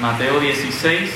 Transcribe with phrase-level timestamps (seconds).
[0.00, 1.10] Mateo 16.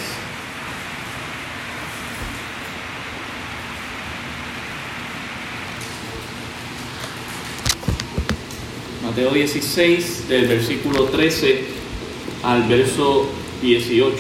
[9.05, 11.64] Mateo 16, del versículo 13
[12.45, 13.29] al verso
[13.62, 14.17] 18.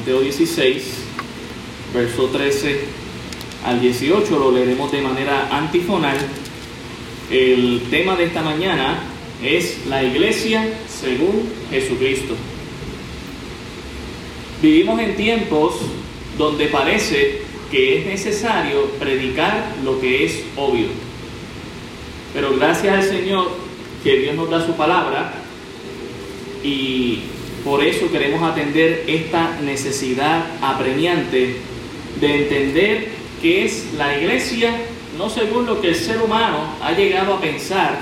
[0.00, 0.82] Mateo 16,
[1.94, 2.80] verso 13
[3.64, 6.16] al 18, lo leeremos de manera antifonal.
[7.30, 8.98] El tema de esta mañana
[9.40, 12.34] es la iglesia según Jesucristo.
[14.62, 15.74] Vivimos en tiempos
[16.38, 20.86] donde parece que es necesario predicar lo que es obvio.
[22.32, 23.50] Pero gracias al Señor
[24.04, 25.34] que Dios nos da su palabra
[26.62, 27.18] y
[27.64, 31.56] por eso queremos atender esta necesidad apremiante
[32.20, 33.08] de entender
[33.42, 34.76] qué es la iglesia,
[35.18, 38.00] no según lo que el ser humano ha llegado a pensar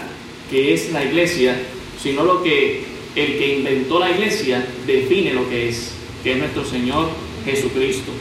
[0.51, 1.57] que es la iglesia,
[2.03, 2.85] sino lo que
[3.17, 7.09] el que inventó la iglesia define lo que es, que es nuestro Señor
[7.45, 8.13] Jesucristo.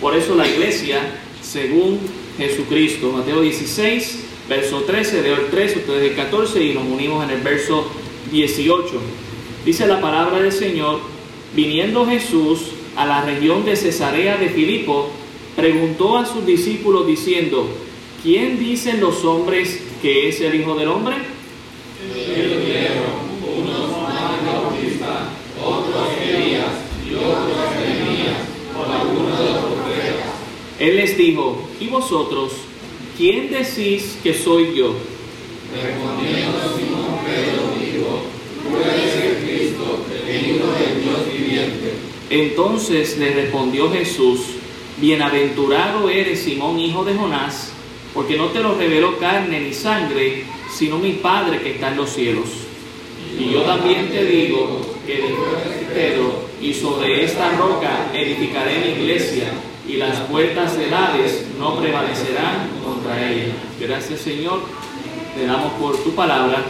[0.00, 1.00] Por eso la iglesia,
[1.42, 1.98] según
[2.38, 7.30] Jesucristo, Mateo 16, verso 13, de el 13, ustedes el 14 y nos unimos en
[7.30, 7.86] el verso
[8.30, 9.00] 18.
[9.64, 11.00] Dice la palabra del Señor,
[11.54, 12.60] viniendo Jesús
[12.96, 15.10] a la región de Cesarea de Filipo,
[15.56, 17.68] preguntó a sus discípulos diciendo,
[18.22, 21.33] ¿quién dicen los hombres que es el Hijo del Hombre?
[30.78, 32.52] Él les dijo, ¿y vosotros
[33.16, 34.94] quién decís que soy yo?
[35.72, 38.22] Respondiendo Simón Pedro dijo,
[38.62, 41.92] tú eres el Cristo, el Hijo del Dios viviente.
[42.28, 44.40] Entonces le respondió Jesús,
[45.00, 47.70] bienaventurado eres Simón, hijo de Jonás,
[48.12, 52.10] porque no te lo reveló carne ni sangre, sino mi Padre que está en los
[52.10, 52.48] cielos.
[53.38, 55.44] Y yo también te digo que dijo
[55.92, 59.52] Pedro, y sobre esta roca edificaré mi iglesia
[59.88, 63.52] y las puertas del Hades no prevalecerán contra ella.
[63.80, 64.62] Gracias Señor,
[65.36, 66.62] te damos por tu palabra,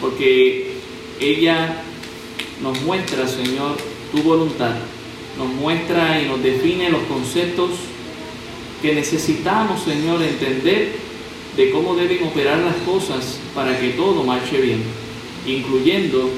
[0.00, 0.74] porque
[1.20, 1.82] ella
[2.62, 3.76] nos muestra, Señor,
[4.12, 4.74] tu voluntad,
[5.38, 7.70] nos muestra y nos define los conceptos
[8.80, 10.92] que necesitamos, Señor, entender
[11.56, 14.82] de cómo deben operar las cosas para que todo marche bien,
[15.46, 16.30] incluyendo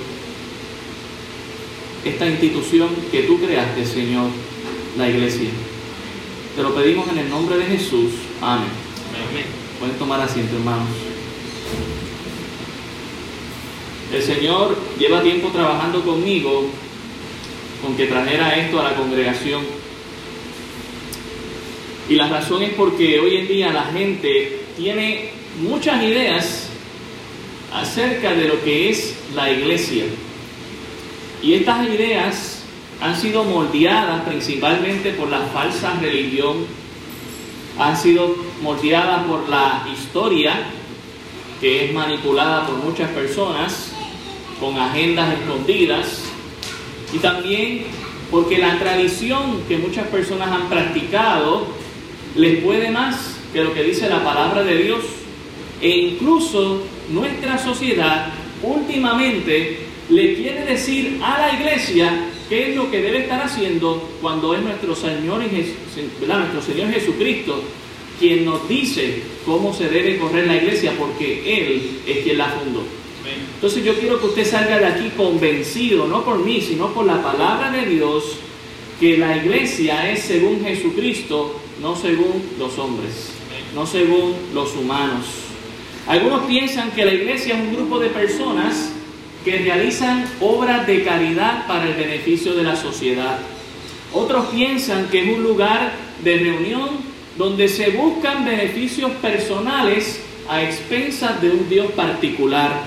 [2.05, 4.29] esta institución que tú creaste, Señor,
[4.99, 5.49] la iglesia.
[6.55, 8.13] Te lo pedimos en el nombre de Jesús.
[8.41, 8.69] Amén.
[9.81, 10.87] Pueden tomar asiento, hermanos.
[14.13, 16.71] El Señor lleva tiempo trabajando conmigo
[17.83, 19.63] con que trajera esto a la congregación.
[22.09, 26.69] Y la razón es porque hoy en día la gente tiene muchas ideas
[27.73, 30.05] acerca de lo que es la iglesia.
[31.43, 32.54] Y estas ideas
[33.05, 36.65] han sido moldeadas principalmente por la falsa religión,
[37.79, 40.55] han sido moldeadas por la historia
[41.61, 43.93] que es manipulada por muchas personas
[44.59, 46.23] con agendas escondidas
[47.13, 47.85] y también
[48.31, 51.67] porque la tradición que muchas personas han practicado
[52.37, 55.05] les puede más que lo que dice la palabra de Dios.
[55.83, 58.29] E incluso nuestra sociedad
[58.63, 64.55] últimamente le quiere decir a la iglesia ¿Qué es lo que debe estar haciendo cuando
[64.55, 67.63] es nuestro Señor, nuestro Señor Jesucristo
[68.21, 70.93] quien nos dice cómo se debe correr la iglesia?
[70.99, 72.83] Porque Él es quien la fundó.
[73.55, 77.23] Entonces yo quiero que usted salga de aquí convencido, no por mí, sino por la
[77.23, 78.37] palabra de Dios,
[79.01, 83.31] que la iglesia es según Jesucristo, no según los hombres,
[83.75, 85.25] no según los humanos.
[86.07, 88.93] Algunos piensan que la iglesia es un grupo de personas
[89.45, 93.39] que realizan obras de caridad para el beneficio de la sociedad.
[94.13, 96.89] Otros piensan que es un lugar de reunión
[97.37, 102.85] donde se buscan beneficios personales a expensas de un Dios particular.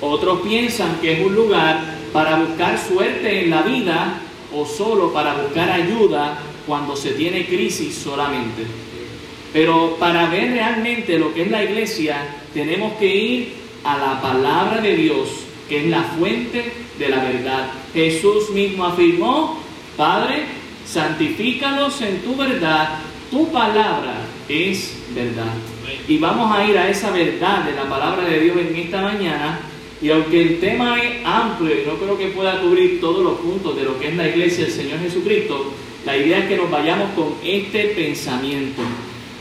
[0.00, 1.80] Otros piensan que es un lugar
[2.12, 4.18] para buscar suerte en la vida
[4.52, 8.62] o solo para buscar ayuda cuando se tiene crisis solamente.
[9.52, 12.16] Pero para ver realmente lo que es la iglesia,
[12.54, 13.52] tenemos que ir
[13.84, 15.28] a la palabra de Dios
[15.72, 17.72] que es la fuente de la verdad.
[17.94, 19.58] Jesús mismo afirmó,
[19.96, 20.42] Padre,
[20.84, 22.98] santifícalos en tu verdad,
[23.30, 24.16] tu palabra
[24.50, 25.54] es verdad.
[26.06, 29.60] Y vamos a ir a esa verdad de la palabra de Dios en esta mañana.
[30.02, 33.74] Y aunque el tema es amplio y no creo que pueda cubrir todos los puntos
[33.74, 35.72] de lo que es la iglesia del Señor Jesucristo,
[36.04, 38.82] la idea es que nos vayamos con este pensamiento.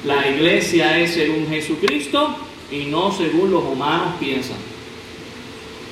[0.06, 2.38] La iglesia es según Jesucristo
[2.72, 4.70] y no según los humanos piensan.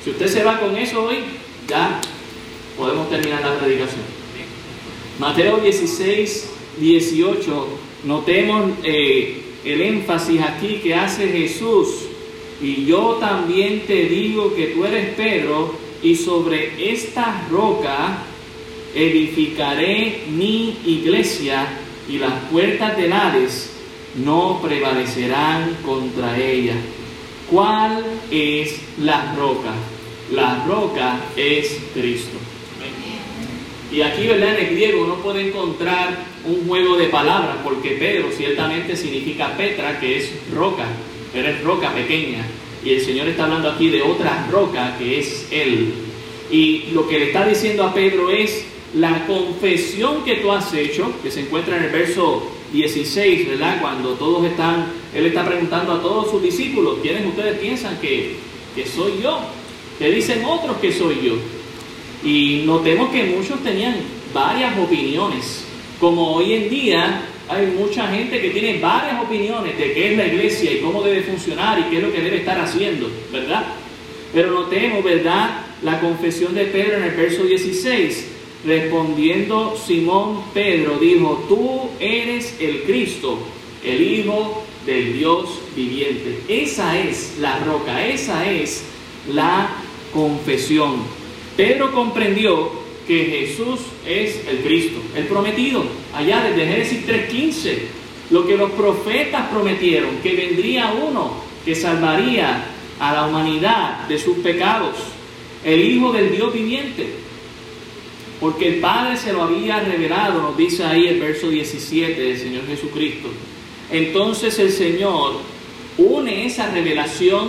[0.04, 1.18] Si usted se va con eso hoy,
[1.68, 2.00] ya
[2.76, 4.00] podemos terminar la predicación.
[5.18, 6.48] Mateo 16,
[6.78, 7.68] 18,
[8.04, 11.88] notemos eh, el énfasis aquí que hace Jesús.
[12.62, 18.22] Y yo también te digo que tú eres Pedro, y sobre esta roca
[18.94, 21.66] edificaré mi iglesia,
[22.08, 23.70] y las puertas del Hades
[24.24, 26.74] no prevalecerán contra ella.
[27.50, 29.74] ¿Cuál es la roca?
[30.32, 32.38] La roca es Cristo.
[33.92, 34.56] Y aquí, ¿verdad?
[34.56, 39.98] En el griego uno puede encontrar un juego de palabras, porque Pedro ciertamente significa Petra,
[39.98, 40.86] que es roca,
[41.32, 42.46] pero es roca pequeña.
[42.84, 45.92] Y el Señor está hablando aquí de otra roca que es Él.
[46.52, 51.12] Y lo que le está diciendo a Pedro es la confesión que tú has hecho,
[51.22, 53.80] que se encuentra en el verso 16, ¿verdad?
[53.80, 58.36] Cuando todos están, Él está preguntando a todos sus discípulos, ¿quiénes ustedes piensan que,
[58.76, 59.40] que soy yo?
[60.00, 61.34] ¿Qué dicen otros que soy yo?
[62.24, 63.96] Y notemos que muchos tenían
[64.32, 65.66] varias opiniones,
[66.00, 70.26] como hoy en día hay mucha gente que tiene varias opiniones de qué es la
[70.26, 73.66] iglesia y cómo debe funcionar y qué es lo que debe estar haciendo, ¿verdad?
[74.32, 75.66] Pero notemos, ¿verdad?
[75.82, 78.26] La confesión de Pedro en el verso 16.
[78.64, 83.38] Respondiendo Simón Pedro dijo, tú eres el Cristo,
[83.84, 86.38] el Hijo del Dios viviente.
[86.48, 88.84] Esa es la roca, esa es
[89.30, 89.70] la
[90.12, 90.96] confesión.
[91.56, 92.70] Pedro comprendió
[93.06, 95.84] que Jesús es el Cristo, el prometido,
[96.14, 97.78] allá desde Génesis 3.15,
[98.30, 101.32] lo que los profetas prometieron, que vendría uno
[101.64, 102.64] que salvaría
[102.98, 104.96] a la humanidad de sus pecados,
[105.64, 107.08] el Hijo del Dios viviente,
[108.40, 112.66] porque el Padre se lo había revelado, nos dice ahí el verso 17 del Señor
[112.66, 113.28] Jesucristo.
[113.90, 115.34] Entonces el Señor
[115.98, 117.48] une esa revelación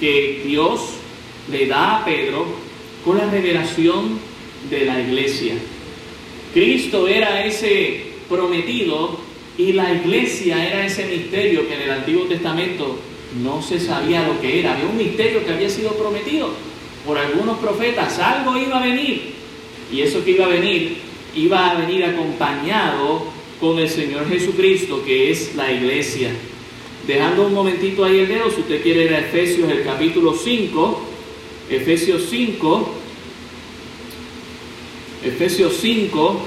[0.00, 0.80] que Dios
[1.50, 2.46] le da a Pedro
[3.04, 4.18] con la revelación
[4.70, 5.54] de la iglesia.
[6.52, 9.18] Cristo era ese prometido
[9.58, 12.98] y la iglesia era ese misterio que en el Antiguo Testamento
[13.42, 14.74] no se sabía lo que era.
[14.74, 16.50] Había un misterio que había sido prometido
[17.04, 18.18] por algunos profetas.
[18.18, 19.34] Algo iba a venir.
[19.92, 20.96] Y eso que iba a venir,
[21.36, 23.26] iba a venir acompañado
[23.60, 26.30] con el Señor Jesucristo, que es la iglesia.
[27.06, 31.13] Dejando un momentito ahí el dedo, si usted quiere ir a Efesios el capítulo 5,
[31.70, 32.94] Efesios 5,
[35.24, 36.40] Efesios 5,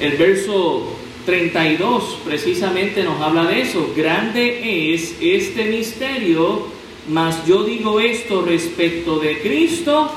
[0.00, 3.92] el verso 32 precisamente nos habla de eso.
[3.96, 6.66] Grande es este misterio,
[7.08, 10.10] mas yo digo esto respecto de Cristo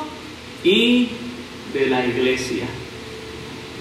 [0.63, 1.09] y
[1.73, 2.65] de la iglesia.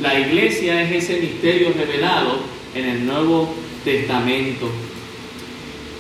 [0.00, 2.38] La iglesia es ese misterio revelado
[2.75, 3.53] en el Nuevo
[3.85, 4.69] Testamento.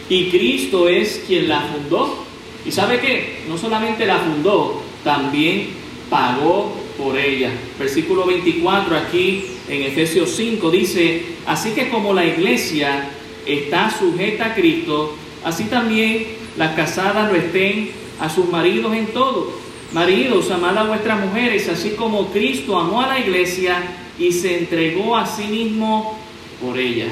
[0.08, 2.24] Y Cristo es quien la fundó
[2.66, 3.33] ¿Y sabe qué?
[3.48, 5.68] No solamente la fundó, también
[6.10, 7.50] pagó por ella.
[7.78, 13.08] Versículo 24 aquí en Efesios 5 dice, así que como la iglesia
[13.46, 16.26] está sujeta a Cristo, así también
[16.56, 19.52] las casadas lo estén a sus maridos en todo.
[19.92, 23.82] Maridos, amad a vuestras mujeres, así como Cristo amó a la iglesia
[24.18, 26.18] y se entregó a sí mismo
[26.60, 27.06] por ella.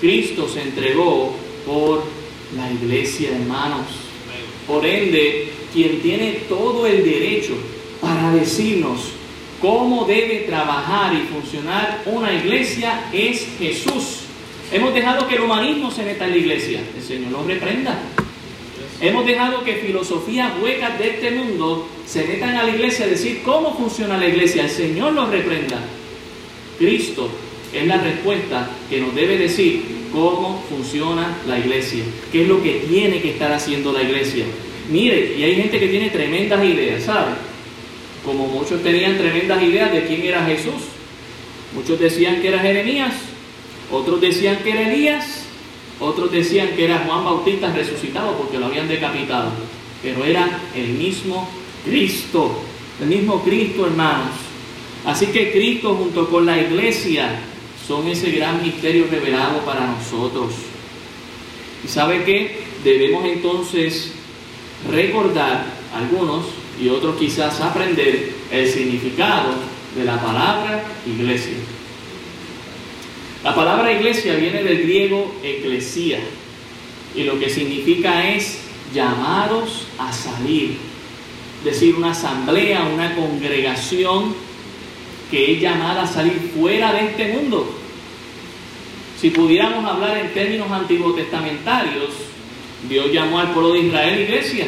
[0.00, 1.32] Cristo se entregó
[1.66, 2.04] por
[2.56, 3.86] la iglesia, hermanos.
[4.66, 7.54] Por ende, quien tiene todo el derecho
[8.00, 9.12] para decirnos
[9.60, 14.20] cómo debe trabajar y funcionar una iglesia es Jesús.
[14.72, 16.80] Hemos dejado que el humanismo se meta en la iglesia.
[16.96, 17.98] El Señor nos reprenda.
[19.00, 23.42] Hemos dejado que filosofías huecas de este mundo se metan a la iglesia a decir
[23.44, 24.64] cómo funciona la iglesia.
[24.64, 25.78] El Señor nos reprenda.
[26.78, 27.28] Cristo
[27.72, 29.82] es la respuesta que nos debe decir
[30.12, 34.44] cómo funciona la iglesia, qué es lo que tiene que estar haciendo la iglesia.
[34.88, 37.32] Mire, y hay gente que tiene tremendas ideas, ¿sabe?
[38.24, 40.82] Como muchos tenían tremendas ideas de quién era Jesús.
[41.74, 43.14] Muchos decían que era Jeremías,
[43.90, 45.44] otros decían que era Elías,
[46.00, 49.50] otros decían que era Juan Bautista resucitado porque lo habían decapitado.
[50.02, 51.48] Pero era el mismo
[51.84, 52.62] Cristo,
[53.00, 54.32] el mismo Cristo, hermanos.
[55.04, 57.40] Así que Cristo junto con la iglesia
[57.86, 60.52] son ese gran misterio revelado para nosotros.
[61.84, 62.58] ¿Y sabe qué?
[62.84, 64.12] Debemos entonces
[64.90, 66.46] recordar algunos
[66.80, 69.54] y otros quizás aprender el significado
[69.96, 71.54] de la palabra iglesia.
[73.42, 76.20] La palabra iglesia viene del griego eclesía
[77.14, 78.60] y lo que significa es
[78.94, 80.76] llamados a salir,
[81.60, 84.34] es decir, una asamblea, una congregación
[85.30, 87.74] que es llamada a salir fuera de este mundo.
[89.20, 92.10] Si pudiéramos hablar en términos antiguos testamentarios,
[92.88, 94.66] Dios llamó al pueblo de Israel iglesia,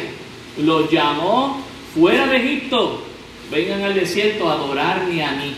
[0.57, 1.61] los llamó
[1.93, 3.03] fuera de Egipto,
[3.51, 5.53] vengan al desierto a adorarme a mí.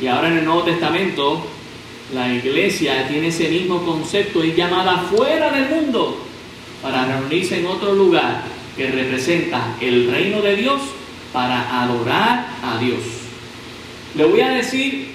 [0.00, 1.42] Y ahora en el Nuevo Testamento,
[2.12, 6.18] la iglesia tiene ese mismo concepto, es llamada fuera del mundo
[6.82, 8.44] para reunirse en otro lugar
[8.76, 10.80] que representa el reino de Dios
[11.32, 13.00] para adorar a Dios.
[14.14, 15.08] Le voy a decir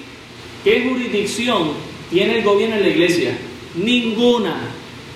[0.64, 1.72] qué jurisdicción
[2.12, 3.38] tiene el gobierno en la iglesia.
[3.76, 4.56] Ninguna.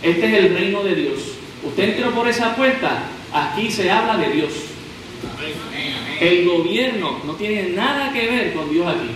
[0.01, 1.19] Este es el reino de Dios.
[1.63, 4.51] Usted entró por esa puerta, aquí se habla de Dios.
[6.19, 9.09] El gobierno no tiene nada que ver con Dios aquí.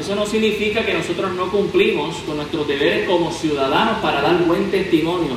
[0.00, 4.70] Eso no significa que nosotros no cumplimos con nuestros deberes como ciudadanos para dar buen
[4.70, 5.36] testimonio.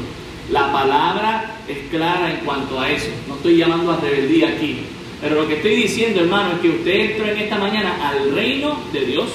[0.51, 3.07] La palabra es clara en cuanto a eso.
[3.27, 4.79] No estoy llamando a rebeldía aquí.
[5.21, 8.79] Pero lo que estoy diciendo, hermano, es que usted entró en esta mañana al reino
[8.91, 9.29] de Dios.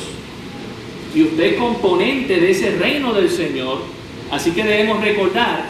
[1.14, 3.82] Y usted es componente de ese reino del Señor.
[4.30, 5.66] Así que debemos recordar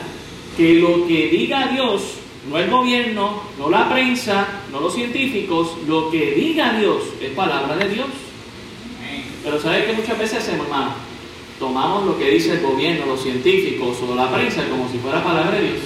[0.57, 2.03] que lo que diga Dios,
[2.49, 7.77] no el gobierno, no la prensa, no los científicos, lo que diga Dios es palabra
[7.77, 8.09] de Dios.
[9.43, 10.95] Pero sabe que muchas veces, hermano,
[11.59, 15.59] tomamos lo que dice el gobierno, los científicos o la prensa como si fuera palabra
[15.59, 15.81] de Dios.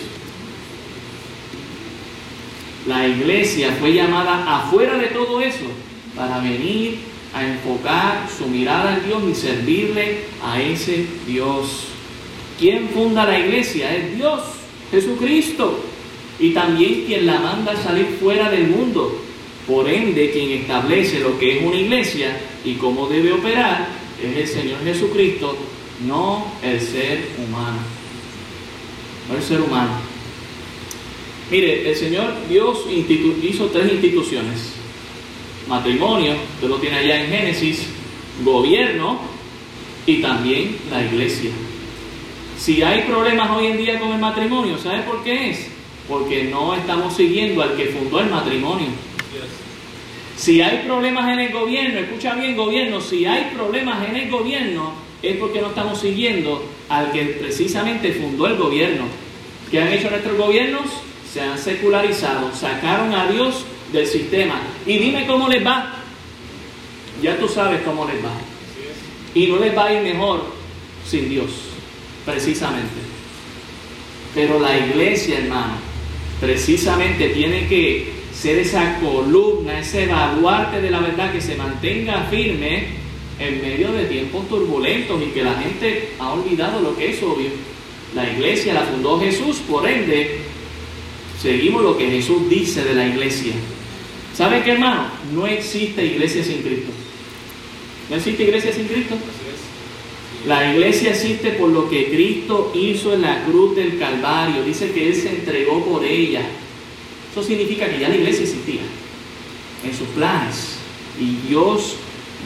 [2.87, 5.67] La iglesia fue llamada afuera de todo eso
[6.17, 6.99] para venir
[7.35, 11.89] a enfocar su mirada en Dios y servirle a ese Dios.
[12.59, 13.95] ¿Quién funda la iglesia?
[13.95, 14.41] Es Dios,
[14.91, 15.85] Jesucristo.
[16.41, 19.23] Y también quien la manda a salir fuera del mundo.
[19.67, 23.89] Por ende, quien establece lo que es una iglesia y cómo debe operar
[24.23, 25.57] es el Señor Jesucristo,
[26.07, 27.79] no el ser humano.
[29.29, 29.93] No el ser humano.
[31.51, 32.87] Mire, el Señor Dios
[33.43, 34.73] hizo tres instituciones.
[35.69, 37.87] Matrimonio, usted lo tiene allá en Génesis,
[38.43, 39.21] gobierno
[40.07, 41.51] y también la iglesia.
[42.59, 45.69] Si hay problemas hoy en día con el matrimonio, ¿sabe por qué es?
[46.09, 48.89] Porque no estamos siguiendo al que fundó el matrimonio.
[50.37, 54.93] Si hay problemas en el gobierno, escucha bien gobierno, si hay problemas en el gobierno
[55.23, 59.05] es porque no estamos siguiendo al que precisamente fundó el gobierno.
[59.71, 60.87] ¿Qué han hecho nuestros gobiernos?
[61.33, 64.61] Se han secularizado, sacaron a Dios del sistema.
[64.87, 65.95] Y dime cómo les va.
[67.23, 68.33] Ya tú sabes cómo les va.
[69.35, 70.45] Y no les va a ir mejor
[71.05, 71.51] sin Dios,
[72.29, 73.01] precisamente.
[74.35, 75.75] Pero la iglesia, hermano,
[76.41, 82.99] precisamente tiene que ser esa columna, ese baluarte de la verdad que se mantenga firme
[83.39, 87.51] en medio de tiempos turbulentos y que la gente ha olvidado lo que es obvio.
[88.15, 90.39] La iglesia la fundó Jesús, por ende,
[91.41, 93.53] seguimos lo que Jesús dice de la iglesia.
[94.35, 95.09] ¿Sabe qué, hermano?
[95.35, 96.93] No existe iglesia sin Cristo.
[98.11, 99.17] ¿No existe iglesia sin Cristo?
[100.47, 104.63] La iglesia existe por lo que Cristo hizo en la cruz del Calvario.
[104.65, 106.43] Dice que Él se entregó por ella.
[107.31, 108.83] Eso significa que ya la iglesia existía
[109.85, 110.77] en sus planes.
[111.21, 111.97] Y Dios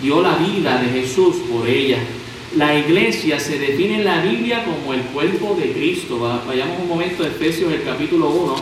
[0.00, 1.98] dio la vida de Jesús por ella.
[2.56, 6.18] La iglesia se define en la Biblia como el cuerpo de Cristo.
[6.46, 8.54] Vayamos un momento a Efesios, el capítulo 1.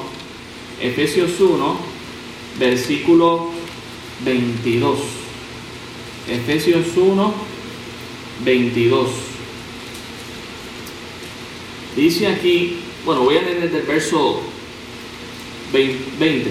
[0.81, 1.77] Efesios 1,
[2.59, 3.51] versículo
[4.25, 4.99] 22.
[6.29, 7.35] Efesios 1,
[8.45, 9.09] 22.
[11.97, 14.41] Dice aquí, bueno, voy a leer desde el verso
[15.73, 16.51] 20.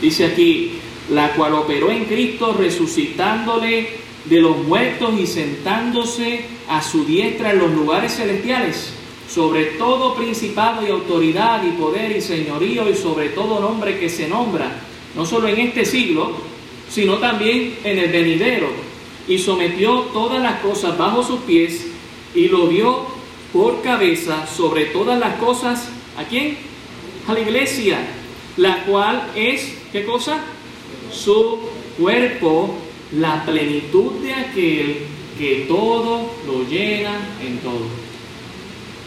[0.00, 0.72] Dice aquí,
[1.10, 3.88] la cual operó en Cristo resucitándole
[4.24, 8.92] de los muertos y sentándose a su diestra en los lugares celestiales,
[9.28, 14.28] sobre todo principado y autoridad y poder y señorío y sobre todo nombre que se
[14.28, 14.80] nombra,
[15.14, 16.32] no solo en este siglo,
[16.88, 18.68] sino también en el venidero,
[19.26, 21.86] y sometió todas las cosas bajo sus pies
[22.34, 23.06] y lo dio
[23.52, 25.88] por cabeza sobre todas las cosas,
[26.18, 26.58] ¿a quién?
[27.26, 27.98] A la iglesia,
[28.56, 30.40] la cual es, ¿qué cosa?
[31.12, 31.60] Su
[31.98, 32.74] cuerpo,
[33.12, 34.96] la plenitud de aquel
[35.38, 37.86] que todo lo llena en todo.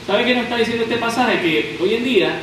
[0.05, 1.41] ¿Sabe qué nos está diciendo este pasaje?
[1.41, 2.39] Que hoy en día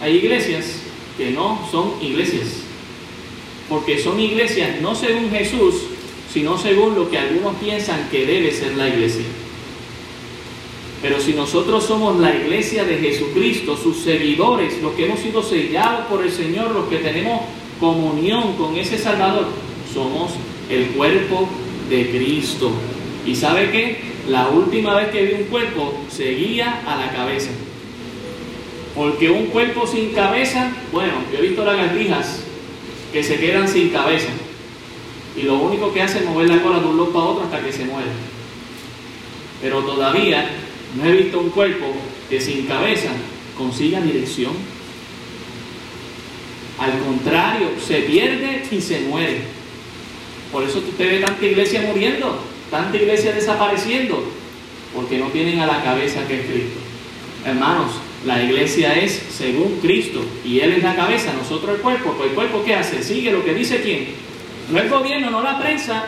[0.00, 0.82] hay iglesias
[1.16, 2.48] que no son iglesias,
[3.68, 5.74] porque son iglesias no según Jesús,
[6.32, 9.24] sino según lo que algunos piensan que debe ser la iglesia.
[11.00, 16.06] Pero si nosotros somos la iglesia de Jesucristo, sus seguidores, los que hemos sido sellados
[16.06, 17.40] por el Señor, los que tenemos
[17.78, 19.46] comunión con ese Salvador,
[19.94, 20.32] somos
[20.68, 21.48] el cuerpo
[21.88, 22.72] de Cristo.
[23.24, 23.96] ¿Y sabe qué?
[24.28, 27.50] La última vez que vi un cuerpo seguía a la cabeza.
[28.94, 32.42] Porque un cuerpo sin cabeza, bueno, yo he visto lagartijas
[33.12, 34.28] que se quedan sin cabeza
[35.38, 37.60] y lo único que hace es mover la cola de un lado para otro hasta
[37.64, 38.08] que se muere.
[39.62, 40.50] Pero todavía
[40.96, 41.86] no he visto un cuerpo
[42.28, 43.10] que sin cabeza
[43.56, 44.52] consiga dirección.
[46.78, 49.42] Al contrario, se pierde y se muere.
[50.52, 52.40] Por eso usted ve tanta iglesia muriendo,
[52.70, 54.24] tanta iglesia desapareciendo,
[54.94, 56.80] porque no tienen a la cabeza que es Cristo.
[57.44, 57.92] Hermanos,
[58.26, 62.14] la iglesia es según Cristo y Él es la cabeza, nosotros el cuerpo.
[62.16, 63.02] Pues el cuerpo ¿qué hace?
[63.02, 64.27] Sigue lo que dice quién.
[64.70, 66.04] No el gobierno, no la prensa,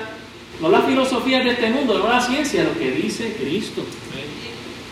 [0.61, 3.83] no las filosofías de este mundo, no la ciencia, lo que dice Cristo.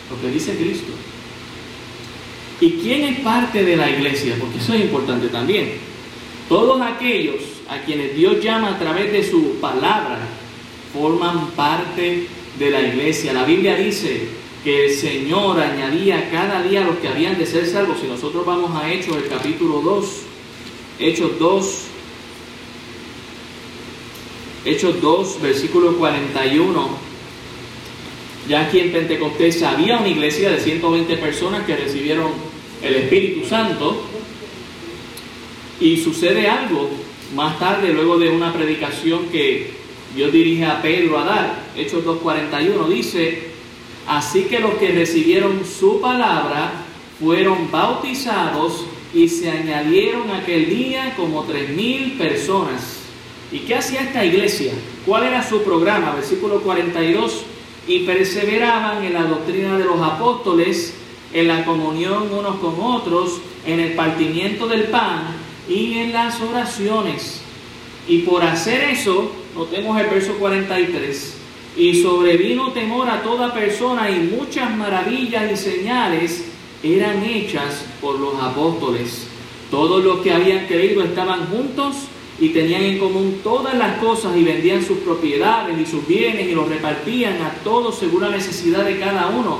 [0.09, 0.91] Lo que dice Cristo.
[2.61, 4.35] ¿Y quién es parte de la iglesia?
[4.39, 5.73] Porque eso es importante también.
[6.49, 7.35] Todos aquellos
[7.69, 10.19] a quienes Dios llama a través de su palabra
[10.91, 13.33] forman parte de la iglesia.
[13.33, 14.27] La Biblia dice
[14.63, 17.99] que el Señor añadía cada día a los que habían de ser salvos.
[18.01, 20.05] Si nosotros vamos a Hechos, el capítulo 2,
[20.99, 21.83] Hechos 2,
[24.69, 26.89] Hechos 2, versículo 41.
[28.47, 32.31] Ya aquí en Pentecostés había una iglesia de 120 personas que recibieron
[32.83, 34.03] el Espíritu Santo.
[35.81, 36.87] Y sucede algo
[37.35, 39.71] más tarde, luego de una predicación que
[40.15, 41.63] Dios dirige a Pedro a dar.
[41.75, 43.49] Hechos 2.41 dice,
[44.05, 46.85] así que los que recibieron su palabra
[47.19, 48.85] fueron bautizados
[49.15, 52.98] y se añadieron aquel día como tres mil personas.
[53.51, 54.73] ¿Y qué hacía esta iglesia?
[55.05, 56.13] ¿Cuál era su programa?
[56.13, 57.43] Versículo 42.
[57.87, 60.93] Y perseveraban en la doctrina de los apóstoles,
[61.33, 65.35] en la comunión unos con otros, en el partimiento del pan
[65.67, 67.41] y en las oraciones.
[68.07, 71.37] Y por hacer eso, notemos el verso 43,
[71.77, 76.45] y sobrevino temor a toda persona y muchas maravillas y señales
[76.83, 79.27] eran hechas por los apóstoles.
[79.71, 81.95] Todos los que habían creído estaban juntos
[82.39, 86.53] y tenían en común todas las cosas y vendían sus propiedades y sus bienes y
[86.53, 89.59] los repartían a todos según la necesidad de cada uno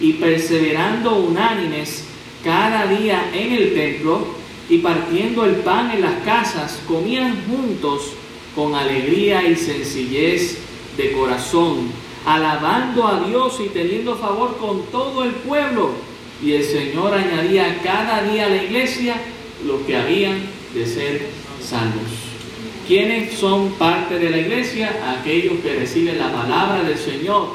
[0.00, 2.04] y perseverando unánimes
[2.42, 4.26] cada día en el templo
[4.68, 8.12] y partiendo el pan en las casas comían juntos
[8.54, 10.58] con alegría y sencillez
[10.96, 11.90] de corazón,
[12.24, 15.90] alabando a Dios y teniendo favor con todo el pueblo.
[16.42, 19.20] Y el Señor añadía cada día a la iglesia
[19.66, 20.40] los que habían
[20.74, 22.26] de ser salvos.
[22.86, 25.18] ¿Quiénes son parte de la iglesia?
[25.18, 27.48] Aquellos que reciben la palabra del Señor.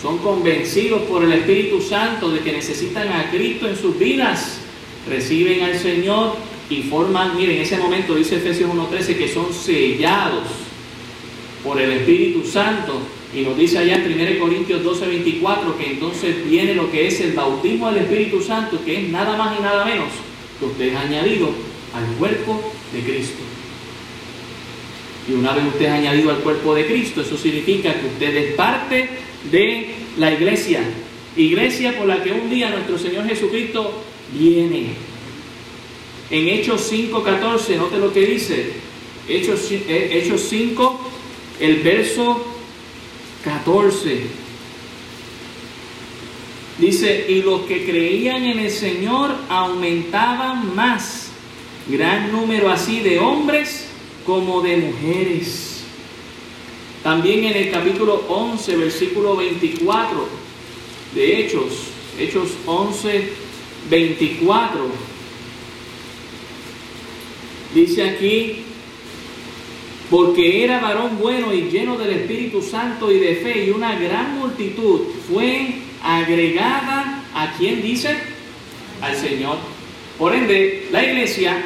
[0.00, 4.60] Son convencidos por el Espíritu Santo de que necesitan a Cristo en sus vidas.
[5.08, 6.36] Reciben al Señor
[6.70, 10.44] y forman, miren, en ese momento dice Efesios 1.13 que son sellados
[11.64, 13.00] por el Espíritu Santo.
[13.34, 17.32] Y nos dice allá en 1 Corintios 12.24 que entonces viene lo que es el
[17.32, 20.08] bautismo del Espíritu Santo, que es nada más y nada menos
[20.58, 21.48] que usted es añadido
[21.92, 23.38] al cuerpo de Cristo.
[25.28, 28.54] Y una vez usted es añadido al cuerpo de Cristo, eso significa que usted es
[28.54, 29.08] parte
[29.50, 30.80] de la iglesia.
[31.36, 34.94] Iglesia por la que un día nuestro Señor Jesucristo viene.
[36.30, 38.72] En Hechos 5.14, note lo que dice.
[39.28, 41.10] Hechos, eh, Hechos 5,
[41.60, 42.44] el verso
[43.44, 44.22] 14.
[46.78, 51.29] Dice, y los que creían en el Señor aumentaban más
[51.90, 53.88] gran número así de hombres
[54.24, 55.84] como de mujeres.
[57.02, 60.28] También en el capítulo 11, versículo 24
[61.14, 63.32] de Hechos, Hechos 11,
[63.88, 64.86] 24,
[67.74, 68.64] dice aquí,
[70.10, 74.38] porque era varón bueno y lleno del Espíritu Santo y de fe, y una gran
[74.38, 78.16] multitud fue agregada a quien dice,
[79.00, 79.56] al Señor.
[80.18, 81.64] Por ende, la iglesia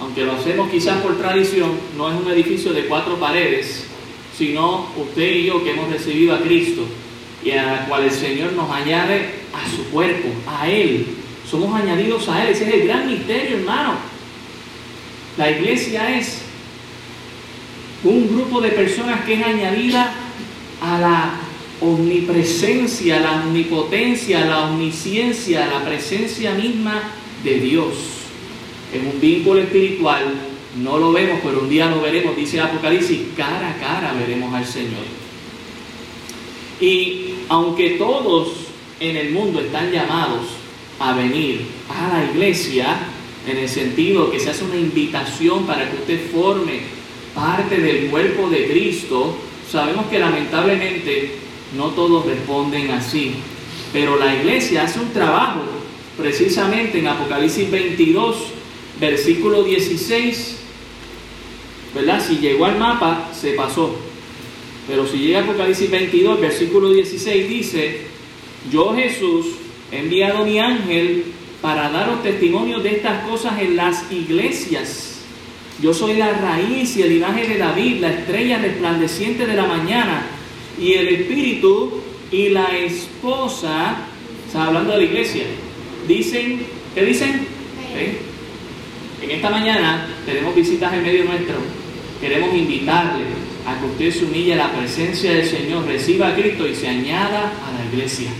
[0.00, 3.84] aunque lo hacemos quizás por tradición, no es un edificio de cuatro paredes,
[4.36, 6.86] sino usted y yo que hemos recibido a Cristo
[7.44, 11.06] y a la cual el Señor nos añade a su cuerpo, a Él.
[11.48, 12.52] Somos añadidos a Él.
[12.52, 13.94] Ese es el gran misterio, hermano.
[15.36, 16.42] La iglesia es
[18.02, 20.14] un grupo de personas que es añadida
[20.80, 21.30] a la
[21.82, 27.02] omnipresencia, a la omnipotencia, a la omnisciencia, a la presencia misma
[27.44, 28.19] de Dios
[28.92, 30.34] en un vínculo espiritual,
[30.76, 34.66] no lo vemos, pero un día lo veremos, dice Apocalipsis, cara a cara veremos al
[34.66, 35.04] Señor.
[36.80, 38.48] Y aunque todos
[39.00, 40.46] en el mundo están llamados
[40.98, 42.98] a venir a la iglesia,
[43.46, 46.80] en el sentido que se hace una invitación para que usted forme
[47.34, 49.34] parte del cuerpo de Cristo,
[49.70, 51.32] sabemos que lamentablemente
[51.76, 53.34] no todos responden así.
[53.92, 55.62] Pero la iglesia hace un trabajo,
[56.16, 58.36] precisamente en Apocalipsis 22,
[59.00, 60.56] versículo 16,
[61.94, 62.24] ¿verdad?
[62.24, 63.96] Si llegó al mapa, se pasó.
[64.86, 68.00] Pero si llega a Apocalipsis 22, versículo 16 dice,
[68.70, 69.46] yo Jesús
[69.90, 71.24] he enviado mi ángel
[71.62, 75.20] para daros testimonio de estas cosas en las iglesias.
[75.82, 80.26] Yo soy la raíz y el linaje de David, la estrella resplandeciente de la mañana.
[80.78, 83.96] Y el Espíritu y la esposa,
[84.46, 85.44] está hablando de la iglesia,
[86.06, 86.60] dicen,
[86.94, 87.46] ¿qué dicen?
[89.22, 91.56] En esta mañana tenemos visitas en medio nuestro.
[92.20, 93.24] Queremos invitarle
[93.66, 96.88] a que usted se humille a la presencia del Señor, reciba a Cristo y se
[96.88, 98.30] añada a la iglesia.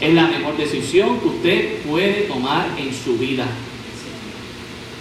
[0.00, 3.46] Es la mejor decisión que usted puede tomar en su vida.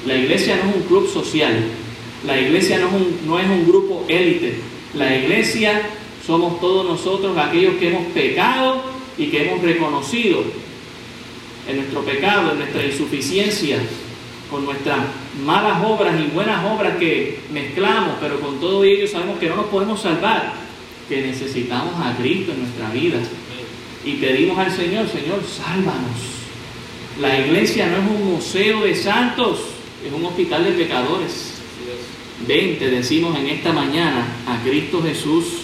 [0.06, 1.64] La iglesia no es un club social,
[2.26, 4.56] la iglesia no es un, no es un grupo élite,
[4.94, 5.82] la iglesia
[6.26, 8.84] somos todos nosotros aquellos que hemos pecado
[9.18, 10.44] y que hemos reconocido
[11.68, 13.78] en nuestro pecado, en nuestra insuficiencia,
[14.52, 15.00] con nuestras
[15.46, 19.68] malas obras y buenas obras que mezclamos, pero con todo ello sabemos que no nos
[19.68, 20.54] podemos salvar,
[21.08, 23.18] que necesitamos a Cristo en nuestra vida.
[24.04, 26.20] Y pedimos al Señor, Señor, sálvanos.
[27.22, 29.60] La iglesia no es un museo de santos,
[30.06, 31.54] es un hospital de pecadores.
[32.46, 35.62] Ven, te decimos en esta mañana a Cristo Jesús.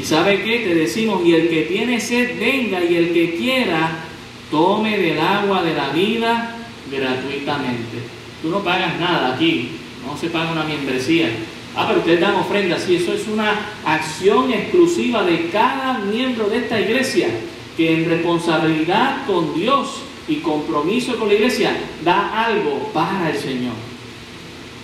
[0.00, 0.60] Y sabe qué?
[0.60, 4.04] Te decimos, y el que tiene sed, venga, y el que quiera,
[4.50, 6.57] tome del agua de la vida
[6.90, 7.98] gratuitamente.
[8.42, 9.70] Tú no pagas nada aquí,
[10.06, 11.30] no se paga una membresía.
[11.76, 16.58] Ah, pero ustedes dan ofrendas, sí, eso es una acción exclusiva de cada miembro de
[16.58, 17.28] esta iglesia,
[17.76, 23.74] que en responsabilidad con Dios y compromiso con la iglesia da algo para el Señor.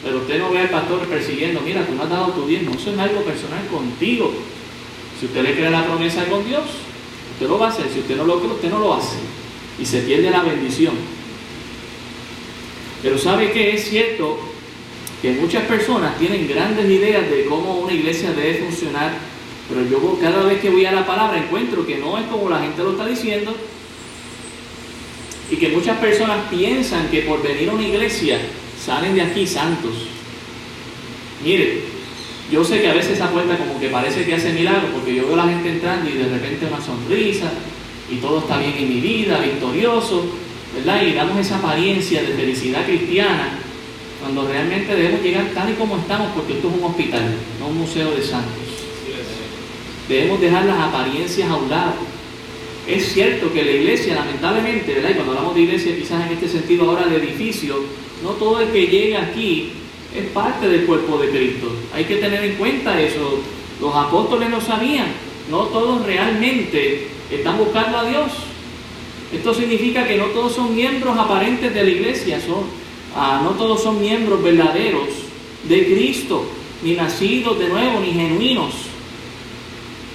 [0.04, 2.92] Pero usted no ve al pastor persiguiendo, mira, tú no has dado tu diezmo, eso
[2.92, 4.32] es algo personal contigo.
[5.18, 6.64] Si usted le cree la promesa con Dios,
[7.32, 9.16] usted lo va a hacer, si usted no lo cree, usted no lo hace.
[9.80, 10.94] Y se pierde la bendición.
[13.04, 14.38] Pero sabe que es cierto
[15.20, 19.12] que muchas personas tienen grandes ideas de cómo una iglesia debe funcionar,
[19.68, 22.60] pero yo cada vez que voy a la palabra encuentro que no es como la
[22.60, 23.54] gente lo está diciendo
[25.50, 28.40] y que muchas personas piensan que por venir a una iglesia
[28.82, 29.92] salen de aquí santos.
[31.44, 31.82] Mire,
[32.50, 35.26] yo sé que a veces esa puerta como que parece que hace milagro, porque yo
[35.26, 37.52] veo a la gente entrando y de repente una sonrisa
[38.10, 40.24] y todo está bien en mi vida, victorioso,
[40.76, 43.58] Y damos esa apariencia de felicidad cristiana
[44.20, 47.78] cuando realmente debemos llegar tal y como estamos, porque esto es un hospital, no un
[47.78, 48.64] museo de santos.
[50.08, 51.94] Debemos dejar las apariencias a un lado.
[52.86, 55.10] Es cierto que la iglesia, lamentablemente, ¿verdad?
[55.10, 57.76] Y cuando hablamos de iglesia, quizás en este sentido ahora de edificio,
[58.22, 59.72] no todo el que llega aquí
[60.14, 61.70] es parte del cuerpo de Cristo.
[61.94, 63.40] Hay que tener en cuenta eso.
[63.80, 65.08] Los apóstoles lo sabían.
[65.50, 68.32] No todos realmente están buscando a Dios.
[69.32, 72.64] Esto significa que no todos son miembros aparentes de la iglesia, son,
[73.16, 75.08] ah, no todos son miembros verdaderos
[75.64, 76.44] de Cristo,
[76.82, 78.74] ni nacidos de nuevo, ni genuinos.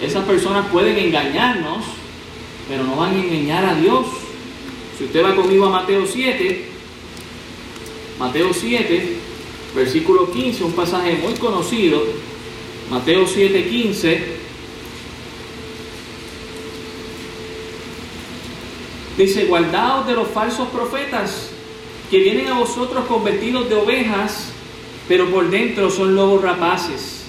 [0.02, 1.84] Esas personas pueden engañarnos,
[2.69, 4.06] pero no van a engañar a Dios.
[4.98, 6.65] Si usted va conmigo a Mateo 7,
[8.19, 9.17] Mateo 7,
[9.76, 12.04] versículo 15, un pasaje muy conocido,
[12.89, 14.38] Mateo 7, 15.
[19.19, 21.49] Dice, guardaos de los falsos profetas
[22.10, 24.53] que vienen a vosotros con vestidos de ovejas,
[25.10, 27.25] pero por dentro son lobos rapaces.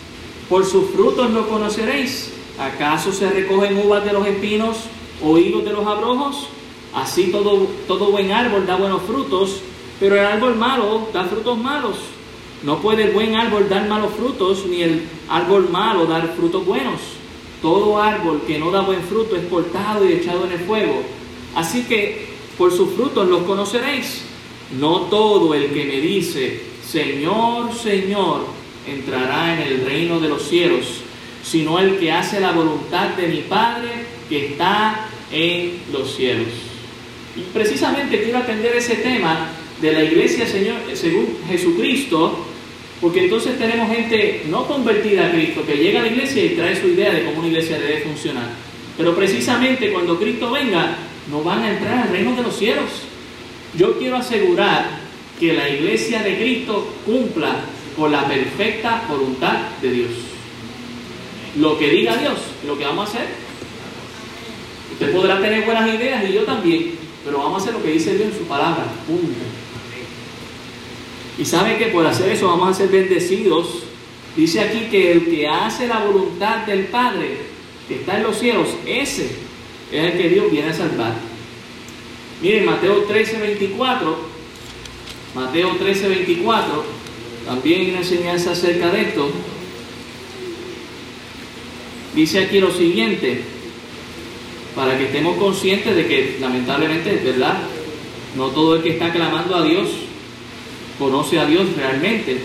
[0.49, 2.33] Por sus frutos no conoceréis.
[2.61, 4.77] ¿Acaso se recogen uvas de los espinos
[5.21, 6.47] o higos de los abrojos?
[6.95, 9.61] Así todo, todo buen árbol da buenos frutos,
[9.99, 11.97] pero el árbol malo da frutos malos.
[12.63, 17.01] No puede el buen árbol dar malos frutos, ni el árbol malo dar frutos buenos.
[17.61, 21.03] Todo árbol que no da buen fruto es cortado y echado en el fuego.
[21.55, 24.23] Así que por sus frutos los conoceréis.
[24.79, 28.47] No todo el que me dice, Señor, Señor,
[28.87, 30.87] entrará en el reino de los cielos,
[31.43, 33.89] sino el que hace la voluntad de mi Padre
[34.29, 36.49] que está en los cielos.
[37.37, 42.45] Y precisamente quiero atender ese tema de la iglesia Señor, según Jesucristo,
[43.01, 46.79] porque entonces tenemos gente no convertida a Cristo que llega a la iglesia y trae
[46.79, 48.51] su idea de cómo una iglesia debe funcionar.
[48.97, 50.97] Pero precisamente cuando Cristo venga,
[51.31, 52.91] no van a entrar al reino de los cielos.
[53.77, 55.01] Yo quiero asegurar
[55.39, 57.57] que la iglesia de Cristo cumpla
[57.97, 60.11] con la perfecta voluntad de Dios.
[61.59, 63.29] Lo que diga Dios, lo que vamos a hacer.
[64.93, 68.15] Usted podrá tener buenas ideas y yo también, pero vamos a hacer lo que dice
[68.15, 68.85] Dios en su palabra.
[69.07, 69.39] Punto.
[71.39, 73.85] Y sabe que por hacer eso vamos a ser bendecidos.
[74.37, 77.37] Dice aquí que el que hace la voluntad del Padre
[77.89, 79.50] que está en los cielos, ese
[79.93, 81.15] es el que Dios viene a salvar.
[82.43, 84.19] Miren, Mateo 13, 24,
[85.35, 86.85] Mateo 13, 24,
[87.47, 89.31] también una enseñanza acerca de esto.
[92.15, 93.43] Dice aquí lo siguiente,
[94.75, 97.59] para que estemos conscientes de que lamentablemente es verdad,
[98.37, 99.89] no todo el que está clamando a Dios
[100.99, 102.41] conoce a Dios realmente.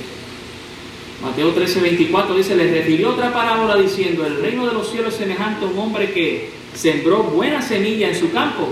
[1.21, 5.19] Mateo 13, 24 dice, les refirió otra parábola diciendo, el reino de los cielos es
[5.19, 8.67] semejante a un hombre que sembró buena semilla en su campo,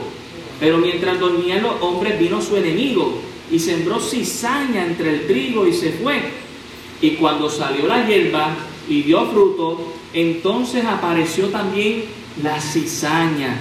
[0.60, 3.20] pero mientras dormían los hombres vino su enemigo
[3.52, 6.22] y sembró cizaña entre el trigo y se fue.
[7.02, 8.56] Y cuando salió la hierba
[8.88, 12.06] y dio fruto, entonces apareció también
[12.42, 13.58] la cizaña.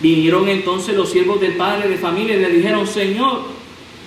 [0.00, 3.42] Vinieron entonces los siervos del padre de familia y le dijeron, Señor,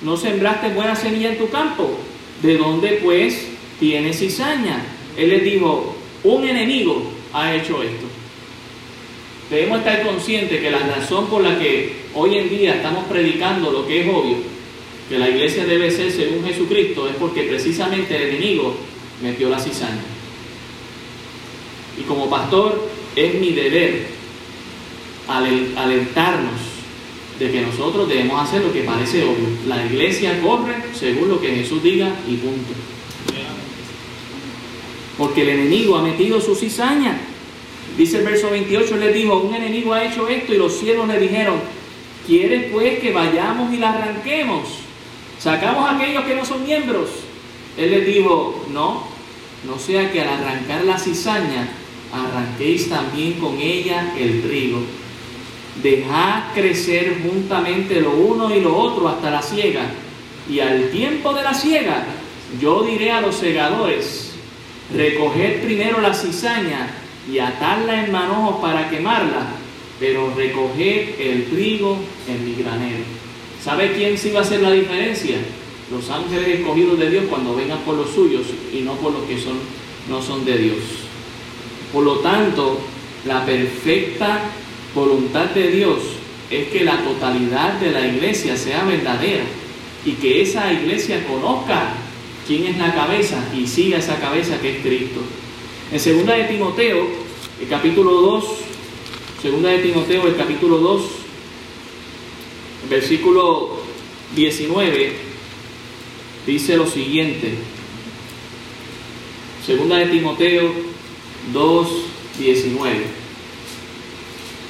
[0.02, 1.97] ¿no sembraste buena semilla en tu campo?
[2.41, 3.47] ¿De dónde pues
[3.80, 4.84] tiene cizaña?
[5.17, 8.11] Él les dijo, un enemigo ha hecho esto.
[9.51, 13.85] Debemos estar conscientes que la razón por la que hoy en día estamos predicando lo
[13.85, 14.37] que es obvio,
[15.09, 18.73] que la iglesia debe ser según Jesucristo, es porque precisamente el enemigo
[19.21, 20.03] metió la cizaña.
[21.99, 24.05] Y como pastor es mi deber
[25.27, 26.61] alentarnos
[27.37, 29.49] de que nosotros debemos hacer lo que parece obvio.
[29.67, 32.71] La iglesia corre según lo que Jesús diga y punto.
[35.17, 37.19] Porque el enemigo ha metido su cizaña.
[37.97, 41.19] Dice el verso 28, le dijo, un enemigo ha hecho esto y los cielos le
[41.19, 41.56] dijeron,
[42.25, 44.67] ¿quieres pues que vayamos y la arranquemos?
[45.39, 47.10] Sacamos a aquellos que no son miembros.
[47.77, 49.04] Él les dijo, no,
[49.67, 51.67] no sea que al arrancar la cizaña
[52.13, 54.80] arranquéis también con ella el trigo.
[55.82, 59.84] Dejad crecer juntamente lo uno y lo otro hasta la siega.
[60.49, 62.06] Y al tiempo de la siega,
[62.60, 64.34] yo diré a los segadores,
[64.93, 69.47] recoged primero la cizaña y atadla en manojos para quemarla,
[69.99, 73.03] pero recoged el trigo en mi granero.
[73.63, 75.38] ¿Sabe quién sí va a hacer la diferencia?
[75.91, 79.38] Los ángeles escogidos de Dios cuando vengan por los suyos y no por los que
[80.10, 80.79] no son de Dios.
[81.93, 82.79] Por lo tanto,
[83.25, 84.39] la perfecta
[84.95, 85.99] voluntad de Dios
[86.49, 89.43] es que la totalidad de la iglesia sea verdadera
[90.05, 91.93] y que esa iglesia conozca
[92.47, 95.21] quién es la cabeza y siga esa cabeza que es Cristo.
[95.91, 97.06] En segunda de Timoteo,
[97.60, 98.45] el capítulo 2,
[99.41, 101.01] segunda de Timoteo, el capítulo 2,
[102.89, 103.71] versículo
[104.34, 105.12] 19,
[106.47, 107.56] dice lo siguiente.
[109.65, 110.71] Segunda de Timoteo
[111.54, 112.77] 2.19.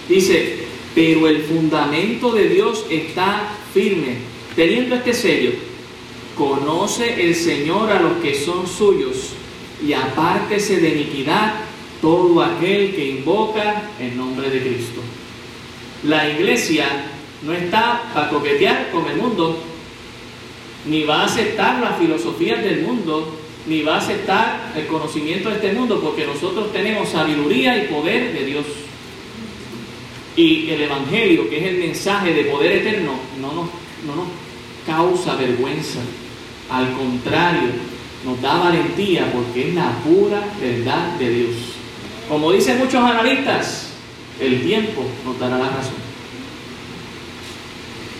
[0.09, 0.57] Dice,
[0.95, 4.15] pero el fundamento de Dios está firme,
[4.55, 5.51] teniendo este sello.
[6.35, 9.35] Conoce el Señor a los que son suyos
[9.85, 11.53] y apártese de iniquidad
[12.01, 15.01] todo aquel que invoca el nombre de Cristo.
[16.03, 16.85] La iglesia
[17.43, 19.57] no está para coquetear con el mundo,
[20.85, 25.55] ni va a aceptar las filosofías del mundo, ni va a aceptar el conocimiento de
[25.55, 28.65] este mundo, porque nosotros tenemos sabiduría y poder de Dios.
[30.35, 33.65] Y el Evangelio, que es el mensaje de poder eterno, no nos,
[34.07, 34.27] no nos
[34.87, 35.99] causa vergüenza.
[36.71, 37.69] Al contrario,
[38.25, 41.55] nos da valentía porque es la pura verdad de Dios.
[42.29, 43.89] Como dicen muchos analistas,
[44.39, 46.11] el tiempo nos dará la razón.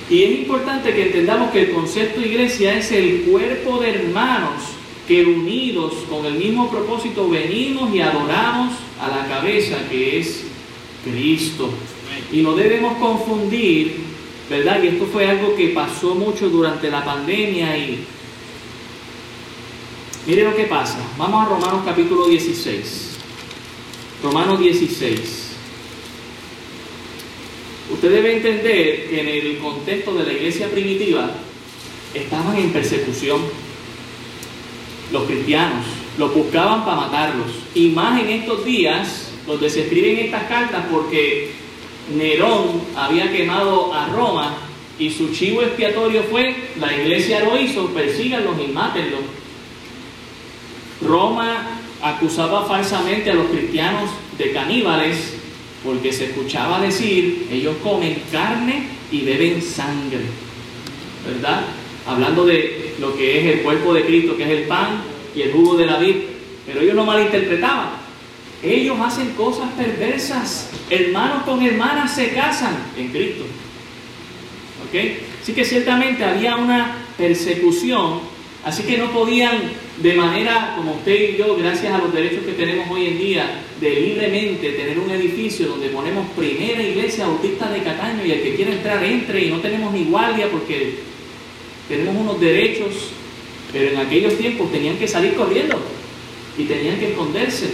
[0.10, 4.62] Y es importante que entendamos que el concepto iglesia es el cuerpo de hermanos
[5.08, 10.44] que unidos con el mismo propósito venimos y adoramos a la cabeza que es
[11.04, 11.70] Cristo.
[12.32, 13.96] Y no debemos confundir,
[14.50, 14.84] ¿verdad?
[14.84, 18.04] Y esto fue algo que pasó mucho durante la pandemia y
[20.28, 21.00] mire lo que pasa.
[21.18, 23.18] Vamos a Romanos capítulo 16.
[24.24, 25.48] Romanos 16.
[27.92, 31.32] Usted debe entender que en el contexto de la iglesia primitiva
[32.14, 33.42] estaban en persecución
[35.12, 35.86] los cristianos,
[36.18, 37.48] los buscaban para matarlos.
[37.76, 41.52] Y más en estos días, donde se escriben estas cartas, porque
[42.16, 44.58] Nerón había quemado a Roma
[44.98, 49.22] y su chivo expiatorio fue, la iglesia lo hizo, persíganlos y mátenlos.
[51.02, 55.36] Roma acusaba falsamente a los cristianos de caníbales
[55.84, 60.20] porque se escuchaba decir, ellos comen carne y beben sangre,
[61.26, 61.64] ¿verdad?
[62.06, 65.02] Hablando de lo que es el cuerpo de Cristo, que es el pan
[65.36, 66.16] y el jugo de la vid.
[66.66, 67.90] Pero ellos no malinterpretaban.
[68.64, 70.70] Ellos hacen cosas perversas.
[70.90, 73.44] Hermanos con hermanas se casan en Cristo.
[74.88, 75.00] ¿Ok?
[75.42, 78.20] Así que ciertamente había una persecución.
[78.64, 79.60] Así que no podían
[80.02, 83.64] de manera como usted y yo, gracias a los derechos que tenemos hoy en día,
[83.80, 88.56] de libremente tener un edificio donde ponemos primera iglesia autista de Cataño y el que
[88.56, 90.96] quiera entrar entre y no tenemos ni guardia porque
[91.88, 93.10] tenemos unos derechos,
[93.72, 95.80] pero en aquellos tiempos tenían que salir corriendo
[96.58, 97.70] y tenían que esconderse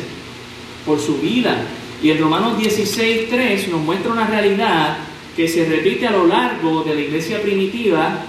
[0.86, 1.63] por su vida.
[2.02, 4.98] Y en Romanos 16.3 nos muestra una realidad
[5.36, 8.26] que se repite a lo largo de la iglesia primitiva.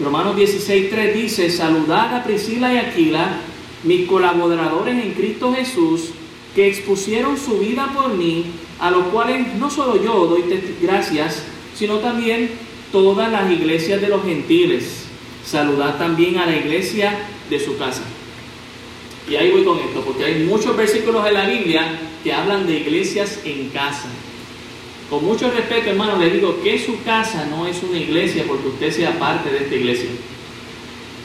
[0.00, 3.40] Romanos 16.3 dice, saludad a Priscila y Aquila,
[3.82, 6.10] mis colaboradores en Cristo Jesús,
[6.54, 8.44] que expusieron su vida por mí,
[8.78, 10.44] a los cuales no solo yo doy
[10.80, 11.42] gracias,
[11.74, 12.50] sino también
[12.92, 15.06] todas las iglesias de los gentiles.
[15.44, 17.18] Saludad también a la iglesia
[17.50, 18.02] de su casa.
[19.28, 22.78] Y ahí voy con esto, porque hay muchos versículos en la Biblia que hablan de
[22.78, 24.08] iglesias en casa.
[25.10, 28.92] Con mucho respeto, hermano, le digo que su casa no es una iglesia porque usted
[28.92, 30.10] sea parte de esta iglesia.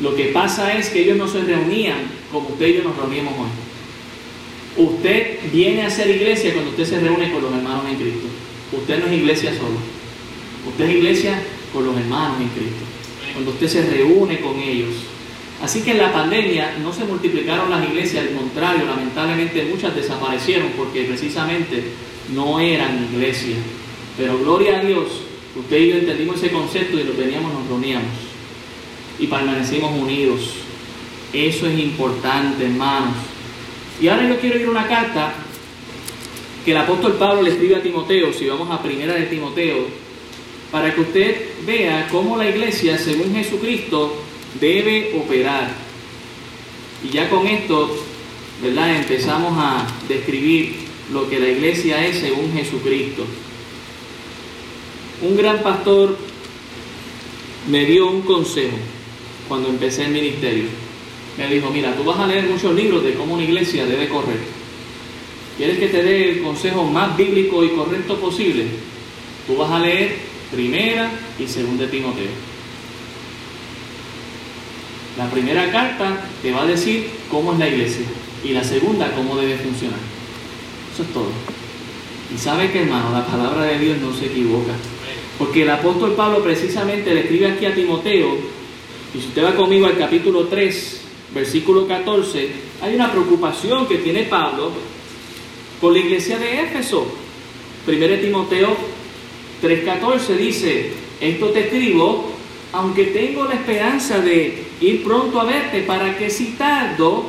[0.01, 1.97] Lo que pasa es que ellos no se reunían
[2.31, 4.85] como usted y yo nos reunimos hoy.
[4.85, 8.27] Usted viene a ser iglesia cuando usted se reúne con los hermanos en Cristo.
[8.71, 9.77] Usted no es iglesia solo.
[10.67, 11.43] Usted es iglesia
[11.73, 12.83] con los hermanos en Cristo.
[13.33, 14.95] Cuando usted se reúne con ellos.
[15.61, 20.69] Así que en la pandemia no se multiplicaron las iglesias, al contrario, lamentablemente muchas desaparecieron
[20.75, 21.83] porque precisamente
[22.29, 23.59] no eran iglesias.
[24.17, 25.07] Pero gloria a Dios,
[25.55, 28.11] usted y yo entendimos ese concepto y nos veníamos, nos reuníamos
[29.19, 30.41] y permanecimos unidos.
[31.31, 33.15] Eso es importante, hermanos.
[34.01, 35.33] Y ahora yo quiero ir a una carta
[36.63, 39.87] que el apóstol Pablo le escribe a Timoteo, si vamos a primera de Timoteo,
[40.71, 44.23] para que usted vea cómo la iglesia, según Jesucristo,
[44.59, 45.69] debe operar.
[47.03, 47.95] Y ya con esto,
[48.61, 48.95] ¿verdad?
[48.95, 50.75] Empezamos a describir
[51.13, 53.23] lo que la iglesia es según Jesucristo.
[55.21, 56.17] Un gran pastor
[57.69, 58.75] me dio un consejo
[59.47, 60.65] cuando empecé el ministerio.
[61.37, 64.39] Me dijo, mira, tú vas a leer muchos libros de cómo una iglesia debe correr.
[65.57, 68.65] ¿Quieres que te dé el consejo más bíblico y correcto posible?
[69.45, 70.15] Tú vas a leer
[70.51, 72.53] primera y segunda de Timoteo.
[75.17, 78.05] La primera carta te va a decir cómo es la iglesia
[78.43, 80.12] y la segunda cómo debe funcionar.
[80.93, 81.31] Eso es todo.
[82.33, 84.73] Y sabe que hermano, la palabra de Dios no se equivoca.
[85.39, 88.37] Porque el apóstol Pablo precisamente le escribe aquí a Timoteo,
[89.15, 91.01] y si usted va conmigo al capítulo 3,
[91.33, 92.49] versículo 14,
[92.81, 94.71] hay una preocupación que tiene Pablo
[95.81, 97.07] con la iglesia de Éfeso.
[97.87, 98.75] 1 Timoteo
[99.61, 102.31] 3:14 dice, esto te escribo,
[102.71, 107.25] aunque tengo la esperanza de ir pronto a verte para que si tardo,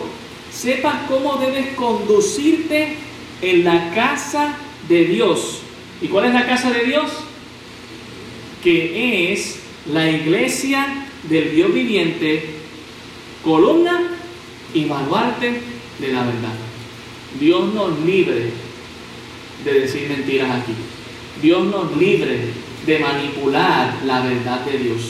[0.53, 2.96] sepas cómo debes conducirte
[3.42, 4.57] en la casa
[4.88, 5.61] de Dios.
[6.01, 7.11] ¿Y cuál es la casa de Dios?
[8.62, 9.61] Que es
[9.92, 12.44] la iglesia del Dios viviente,
[13.42, 14.11] columna
[14.73, 15.61] y baluarte
[15.99, 16.55] de la verdad.
[17.38, 18.51] Dios nos libre
[19.64, 20.73] de decir mentiras aquí.
[21.42, 22.38] Dios nos libre
[22.87, 25.01] de manipular la verdad de Dios.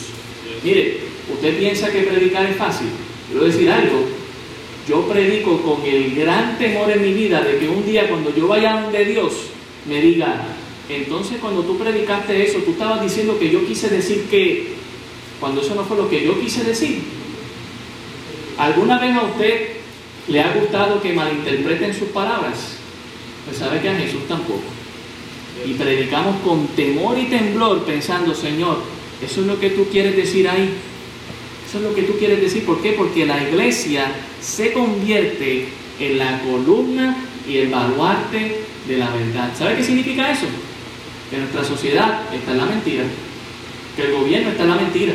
[0.62, 1.00] Mire,
[1.32, 2.88] usted piensa que predicar es fácil.
[3.28, 4.06] Quiero decir algo,
[4.88, 8.48] yo predico con el gran temor en mi vida de que un día cuando yo
[8.48, 9.32] vaya donde Dios
[9.88, 10.46] me diga,
[10.88, 14.74] entonces cuando tú predicaste eso, tú estabas diciendo que yo quise decir que,
[15.40, 17.02] cuando eso no fue lo que yo quise decir.
[18.58, 19.68] ¿Alguna vez a usted
[20.28, 22.76] le ha gustado que malinterpreten sus palabras?
[23.44, 24.62] Pues sabe que a Jesús tampoco.
[25.66, 28.78] Y predicamos con temor y temblor pensando, Señor,
[29.24, 30.70] eso es lo que tú quieres decir ahí.
[31.74, 32.64] Eso es lo que tú quieres decir.
[32.64, 32.92] ¿Por qué?
[32.92, 34.06] Porque la iglesia
[34.40, 35.66] se convierte
[35.98, 37.16] en la columna
[37.48, 39.50] y el baluarte de la verdad.
[39.58, 40.46] ¿Sabe qué significa eso?
[41.28, 43.02] Que nuestra sociedad está en la mentira,
[43.96, 45.14] que el gobierno está en la mentira,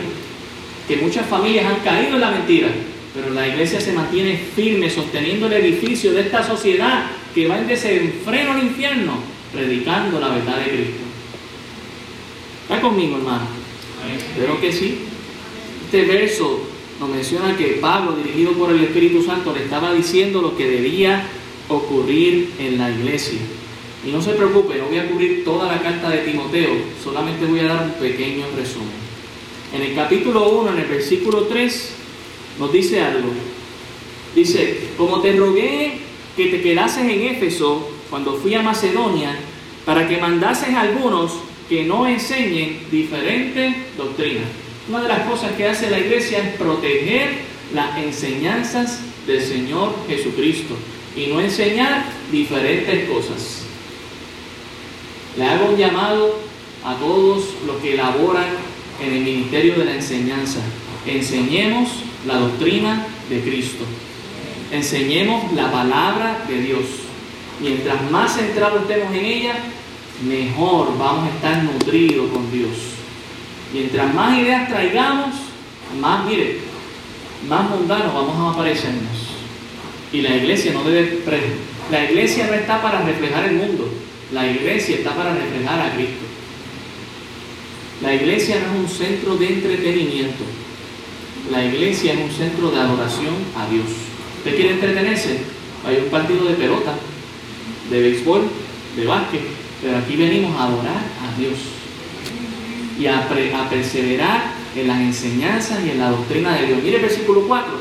[0.85, 2.67] que muchas familias han caído en la mentira,
[3.13, 7.69] pero la iglesia se mantiene firme sosteniendo el edificio de esta sociedad que va en
[7.69, 9.13] desenfreno al infierno,
[9.53, 11.03] predicando la verdad de Cristo.
[12.63, 13.47] ¿Está conmigo, hermano?
[14.35, 15.05] Espero que sí.
[15.91, 16.59] Este verso
[16.99, 21.25] nos menciona que Pablo, dirigido por el Espíritu Santo, le estaba diciendo lo que debía
[21.67, 23.39] ocurrir en la iglesia.
[24.05, 26.69] Y no se preocupe, no voy a cubrir toda la carta de Timoteo,
[27.03, 28.93] solamente voy a dar un pequeño resumen.
[29.73, 31.91] En el capítulo 1, en el versículo 3,
[32.59, 33.29] nos dice algo.
[34.35, 36.01] Dice, como te rogué
[36.37, 39.35] que te quedases en Éfeso cuando fui a Macedonia,
[39.87, 41.33] para que mandases a algunos
[41.67, 44.68] que no enseñen diferentes doctrinas.
[44.89, 47.29] Una de las cosas que hace la iglesia es proteger
[47.75, 50.75] las enseñanzas del Señor Jesucristo
[51.15, 53.65] y no enseñar diferentes cosas.
[55.37, 56.39] Le hago un llamado
[56.83, 58.47] a todos los que elaboran
[58.99, 60.59] en el ministerio de la enseñanza.
[61.05, 61.89] Enseñemos
[62.25, 63.83] la doctrina de Cristo.
[64.71, 66.85] Enseñemos la palabra de Dios.
[67.61, 69.53] Mientras más centrados estemos en ella,
[70.27, 72.98] mejor vamos a estar nutridos con Dios.
[73.71, 75.35] Mientras más ideas traigamos,
[75.99, 76.57] más, mire,
[77.47, 79.29] más mundanos vamos a aparecernos.
[80.11, 81.19] Y la iglesia no debe,
[81.91, 83.89] la iglesia no está para reflejar el mundo,
[84.31, 86.25] la iglesia está para reflejar a Cristo.
[88.01, 90.43] La iglesia no es un centro de entretenimiento,
[91.51, 93.85] la iglesia es un centro de adoración a Dios.
[94.37, 95.41] ¿Usted quiere entretenerse?
[95.85, 96.95] Hay un partido de pelota,
[97.91, 98.47] de béisbol,
[98.95, 99.41] de básquet,
[99.81, 101.78] pero aquí venimos a adorar a Dios
[102.99, 106.83] y a, a perseverar en las enseñanzas y en la doctrina de Dios.
[106.83, 107.71] Mire el versículo 4.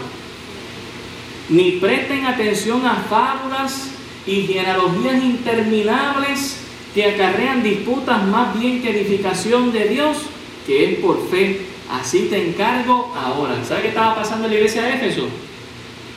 [1.50, 3.90] Ni presten atención a fábulas
[4.26, 6.60] y genealogías interminables
[6.94, 10.18] que acarrean disputas más bien que edificación de Dios,
[10.66, 11.60] que es por fe.
[11.90, 13.64] Así te encargo ahora.
[13.64, 15.28] ¿Sabe qué estaba pasando en la iglesia de Éfeso?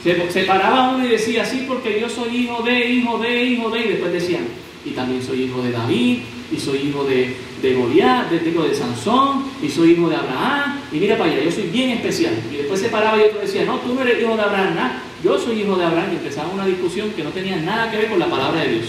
[0.04, 3.80] Se, paraba uno y decía, sí, porque yo soy hijo de, hijo de, hijo de,
[3.80, 4.48] y después decían,
[4.84, 6.20] y también soy hijo de David,
[6.52, 10.98] y soy hijo de, de Goliat, de, de Sansón, y soy hijo de Abraham, y
[10.98, 12.34] mira para allá, yo soy bien especial.
[12.52, 15.04] Y después se paraba y otro decía, no, tú no eres hijo de Abraham, nada,
[15.24, 18.10] yo soy hijo de Abraham, y empezaba una discusión que no tenía nada que ver
[18.10, 18.86] con la palabra de Dios.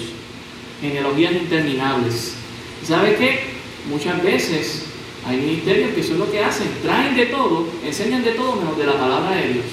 [0.81, 2.35] Genealogías interminables.
[2.83, 3.41] ¿Sabe qué?
[3.89, 4.87] Muchas veces
[5.27, 8.87] hay ministerios que son lo que hacen, traen de todo, enseñan de todo menos de
[8.87, 9.67] la palabra de Dios.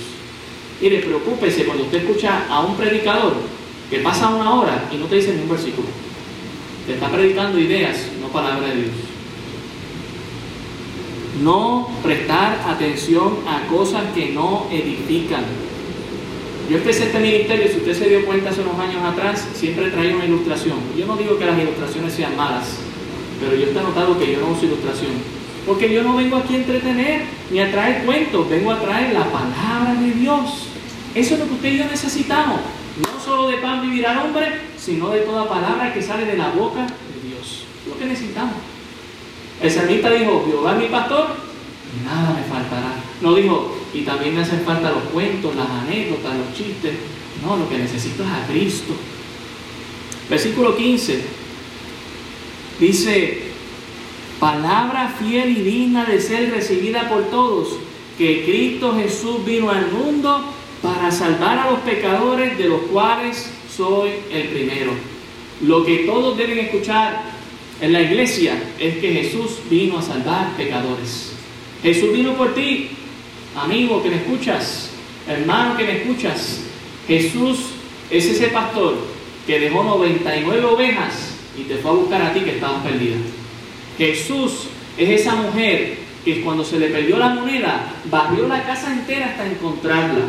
[0.81, 3.33] Mire, preocúpese cuando usted escucha a un predicador
[3.89, 5.87] que pasa una hora y no te dice ni un versículo.
[6.85, 7.97] Te está predicando ideas,
[8.29, 8.91] palabra de Dios.
[11.43, 15.43] No prestar atención a cosas que no edifican.
[16.69, 20.15] Yo empecé este ministerio, si usted se dio cuenta hace unos años atrás, siempre traía
[20.15, 20.77] una ilustración.
[20.97, 22.77] Yo no digo que las ilustraciones sean malas,
[23.39, 25.11] pero yo he notado que yo no uso ilustración.
[25.65, 27.21] Porque yo no vengo aquí a entretener
[27.51, 30.67] ni a traer cuentos, vengo a traer la palabra de Dios.
[31.15, 32.59] Eso es lo que usted y yo necesitamos.
[33.01, 36.49] No solo de pan vivir al hombre, sino de toda palabra que sale de la
[36.49, 36.85] boca
[37.89, 38.55] lo que necesitamos.
[39.61, 41.27] El salmista dijo, Jehová mi pastor,
[42.05, 42.93] nada me faltará.
[43.21, 46.93] No dijo, y también me hacen falta los cuentos, las anécdotas, los chistes.
[47.43, 48.93] No, lo que necesito es a Cristo.
[50.29, 51.21] Versículo 15.
[52.79, 53.41] Dice,
[54.39, 57.75] palabra fiel y digna de ser recibida por todos,
[58.17, 60.43] que Cristo Jesús vino al mundo
[60.81, 64.91] para salvar a los pecadores, de los cuales soy el primero.
[65.61, 67.38] Lo que todos deben escuchar
[67.81, 71.31] en la iglesia es que Jesús vino a salvar pecadores.
[71.81, 72.89] Jesús vino por ti,
[73.55, 74.89] amigo que me escuchas,
[75.27, 76.61] hermano que me escuchas.
[77.07, 77.57] Jesús
[78.11, 78.95] es ese pastor
[79.47, 83.15] que dejó 99 ovejas y te fue a buscar a ti que estabas perdida.
[83.97, 84.67] Jesús
[84.97, 89.47] es esa mujer que cuando se le perdió la moneda, barrió la casa entera hasta
[89.47, 90.25] encontrarla.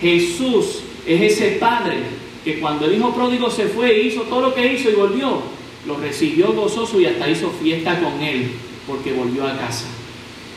[0.00, 1.98] Jesús es ese padre
[2.42, 5.42] que cuando el hijo pródigo se fue hizo todo lo que hizo y volvió,
[5.86, 8.50] lo recibió gozoso y hasta hizo fiesta con él
[8.86, 9.86] porque volvió a casa.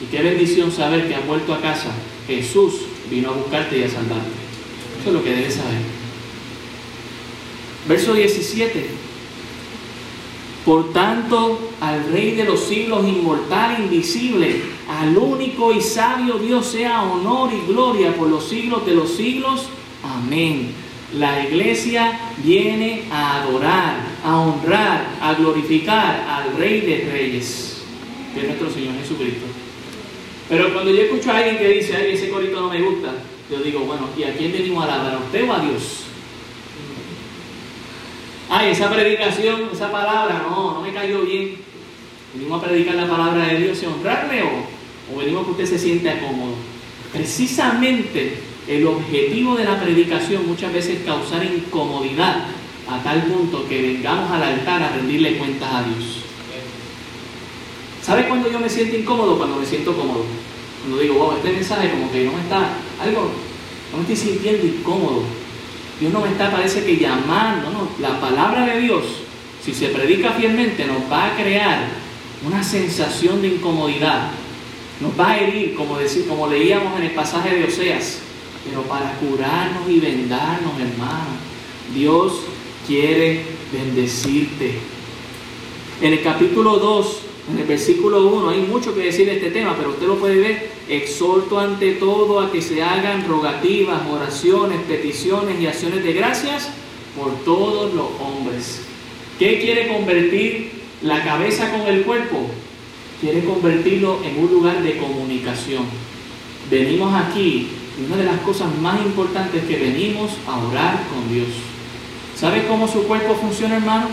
[0.02, 1.92] Y qué bendición saber que ha vuelto a casa.
[2.28, 2.74] Jesús
[3.10, 4.30] vino a buscarte y a salvarte.
[5.00, 5.82] Eso es lo que debes saber.
[7.88, 8.88] Verso 17.
[10.66, 17.04] Por tanto, al Rey de los siglos, inmortal, invisible, al único y sabio Dios sea
[17.04, 19.68] honor y gloria por los siglos de los siglos.
[20.04, 20.72] Amén.
[21.18, 27.84] La iglesia viene a adorar, a honrar, a glorificar al Rey de Reyes,
[28.34, 29.46] que es nuestro Señor Jesucristo.
[30.48, 33.14] Pero cuando yo escucho a alguien que dice, ay, ese corito no me gusta,
[33.50, 35.16] yo digo, bueno, ¿y a quién venimos a alabar?
[35.16, 36.04] ¿A usted o a Dios?
[38.50, 41.58] Ay, esa predicación, esa palabra, no, no me cayó bien.
[42.34, 45.80] ¿Venimos a predicar la palabra de Dios y honrarle o, o venimos que usted se
[45.80, 46.56] siente cómodo?
[47.14, 52.46] Precisamente el objetivo de la predicación muchas veces es causar incomodidad
[52.90, 56.24] a tal punto que vengamos al altar a rendirle cuentas a Dios.
[58.02, 59.38] ¿Sabe cuándo yo me siento incómodo?
[59.38, 60.26] Cuando me siento cómodo.
[60.82, 62.70] Cuando digo, wow, este mensaje como que no me está,
[63.02, 63.32] algo,
[63.92, 65.24] no me estoy sintiendo incómodo.
[66.00, 69.04] Dios no me está, parece que llamando, no, la palabra de Dios,
[69.64, 71.88] si se predica fielmente, nos va a crear
[72.48, 74.32] una sensación de incomodidad.
[75.02, 78.20] Nos va a herir, como, decir, como leíamos en el pasaje de Oseas
[78.66, 81.50] pero para curarnos y vendarnos, hermano.
[81.94, 82.42] Dios
[82.90, 84.80] quiere bendecirte.
[86.02, 87.20] En el capítulo 2,
[87.52, 90.40] en el versículo 1, hay mucho que decir de este tema, pero usted lo puede
[90.40, 90.72] ver.
[90.90, 96.72] Exhorto ante todo a que se hagan rogativas, oraciones, peticiones y acciones de gracias
[97.16, 98.82] por todos los hombres.
[99.38, 100.72] ¿Qué quiere convertir
[101.04, 102.48] la cabeza con el cuerpo?
[103.22, 105.84] Quiere convertirlo en un lugar de comunicación.
[106.72, 107.68] Venimos aquí
[108.00, 111.50] y una de las cosas más importantes que venimos a orar con Dios.
[112.40, 114.08] ¿Sabe cómo su cuerpo funciona, hermano?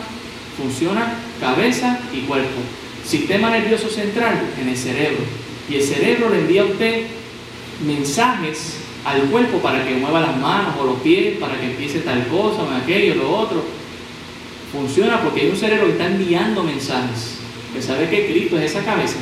[0.56, 2.60] Funciona cabeza y cuerpo.
[3.06, 5.22] Sistema nervioso central en el cerebro.
[5.70, 7.06] Y el cerebro le envía a usted
[7.86, 12.26] mensajes al cuerpo para que mueva las manos o los pies, para que empiece tal
[12.26, 13.62] cosa o aquello, lo otro.
[14.72, 17.38] Funciona porque hay un cerebro que está enviando mensajes.
[17.72, 19.18] Que sabe que Cristo es esa cabeza.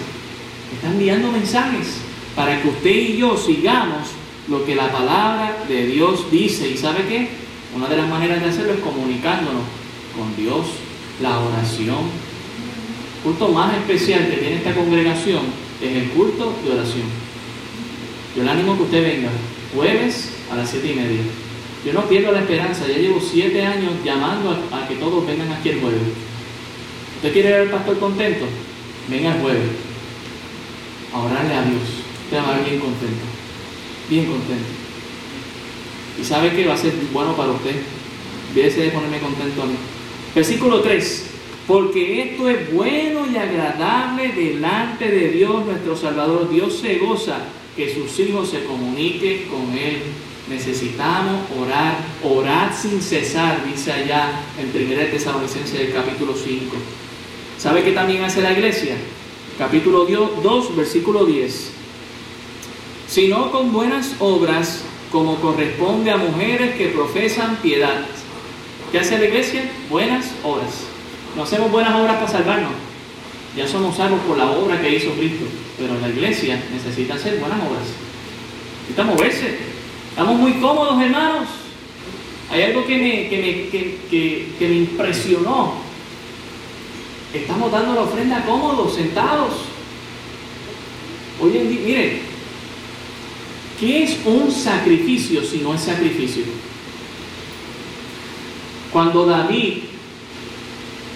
[0.75, 1.99] Está enviando mensajes
[2.35, 4.09] para que usted y yo sigamos
[4.49, 6.71] lo que la palabra de Dios dice.
[6.71, 7.44] ¿Y sabe qué?
[7.75, 9.63] Una de las maneras de hacerlo es comunicándonos
[10.17, 10.67] con Dios,
[11.21, 12.05] la oración.
[13.17, 15.43] El culto más especial que tiene esta congregación
[15.83, 17.07] es el culto de oración.
[18.37, 19.31] Yo le animo que usted venga
[19.75, 21.23] jueves a las siete y media.
[21.85, 25.71] Yo no pierdo la esperanza, ya llevo siete años llamando a, que todos vengan aquí
[25.71, 26.01] el jueves.
[27.17, 28.47] ¿Usted quiere ver al pastor contento?
[29.09, 29.71] Venga el jueves.
[31.13, 31.83] A orarle a Dios.
[32.25, 33.25] Usted va a ver bien contento.
[34.09, 34.84] Bien contento.
[36.21, 37.77] Y sabe que va a ser bueno para usted.
[38.55, 39.75] Déjese de ponerme contento a mí.
[40.35, 41.31] Versículo 3.
[41.67, 46.51] Porque esto es bueno y agradable delante de Dios nuestro Salvador.
[46.51, 47.39] Dios se goza
[47.75, 50.03] que sus hijos se comuniquen con Él.
[50.49, 56.77] Necesitamos orar, orar sin cesar, dice allá en 1 Tesalonicenses del capítulo 5.
[57.59, 58.95] ¿Sabe qué también hace la iglesia?
[59.57, 61.71] Capítulo 2, versículo 10.
[63.09, 64.83] Sino con buenas obras,
[65.15, 68.05] como corresponde a mujeres que profesan piedad.
[68.91, 69.63] ¿Qué hace la iglesia?
[69.89, 70.89] Buenas obras.
[71.37, 72.73] No hacemos buenas obras para salvarnos.
[73.57, 75.45] Ya somos salvos por la obra que hizo Cristo.
[75.79, 77.85] Pero la iglesia necesita hacer buenas obras.
[78.81, 79.59] Necesita moverse.
[80.11, 81.49] Estamos muy cómodos, hermanos.
[82.51, 85.75] Hay algo que me, que me, me impresionó.
[87.33, 89.53] Estamos dando la ofrenda cómodos, sentados.
[91.41, 92.34] Hoy en día, mire,
[93.79, 96.45] ¿qué es un sacrificio si no es sacrificio?
[98.93, 99.75] Cuando David,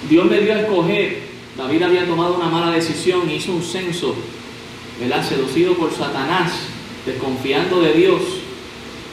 [0.08, 1.22] Dios le dio a escoger,
[1.56, 4.14] David había tomado una mala decisión y hizo un censo,
[5.00, 5.26] ¿verdad?
[5.28, 6.52] Seducido por Satanás,
[7.06, 8.22] desconfiando de Dios,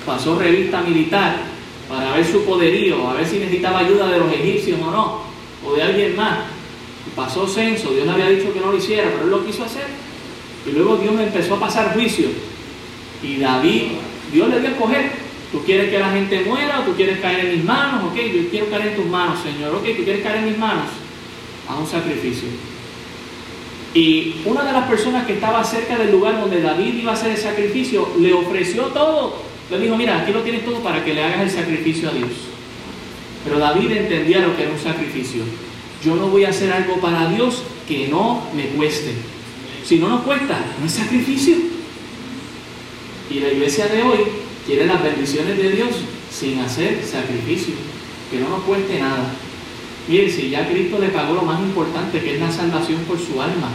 [0.06, 1.38] pasó revista militar
[1.90, 5.22] para ver su poderío, a ver si necesitaba ayuda de los egipcios o no,
[5.66, 6.40] o de alguien más.
[7.16, 9.86] pasó censo, Dios le había dicho que no lo hiciera, pero él lo quiso hacer.
[10.68, 12.30] Y luego Dios empezó a pasar juicio.
[13.26, 13.82] Y David,
[14.32, 17.46] Dios le dio a escoger ¿Tú quieres que la gente muera o tú quieres caer
[17.46, 18.12] en mis manos?
[18.12, 19.74] Ok, yo quiero caer en tus manos, Señor.
[19.76, 20.88] Ok, ¿tú quieres caer en mis manos?
[21.70, 22.50] Haz un sacrificio.
[23.94, 27.32] Y una de las personas que estaba cerca del lugar donde David iba a hacer
[27.32, 29.38] el sacrificio le ofreció todo.
[29.72, 32.32] Le dijo, mira, aquí lo tienes todo para que le hagas el sacrificio a Dios.
[33.46, 35.44] Pero David entendía lo que era un sacrificio.
[36.04, 39.14] Yo no voy a hacer algo para Dios que no me cueste.
[39.86, 41.56] Si no nos cuesta, no es sacrificio.
[43.30, 44.20] Y la iglesia de hoy
[44.66, 45.90] quiere las bendiciones de Dios
[46.32, 47.74] sin hacer sacrificio,
[48.30, 49.34] que no nos cueste nada.
[50.08, 53.42] Mire, si ya Cristo le pagó lo más importante, que es la salvación por su
[53.42, 53.70] alma,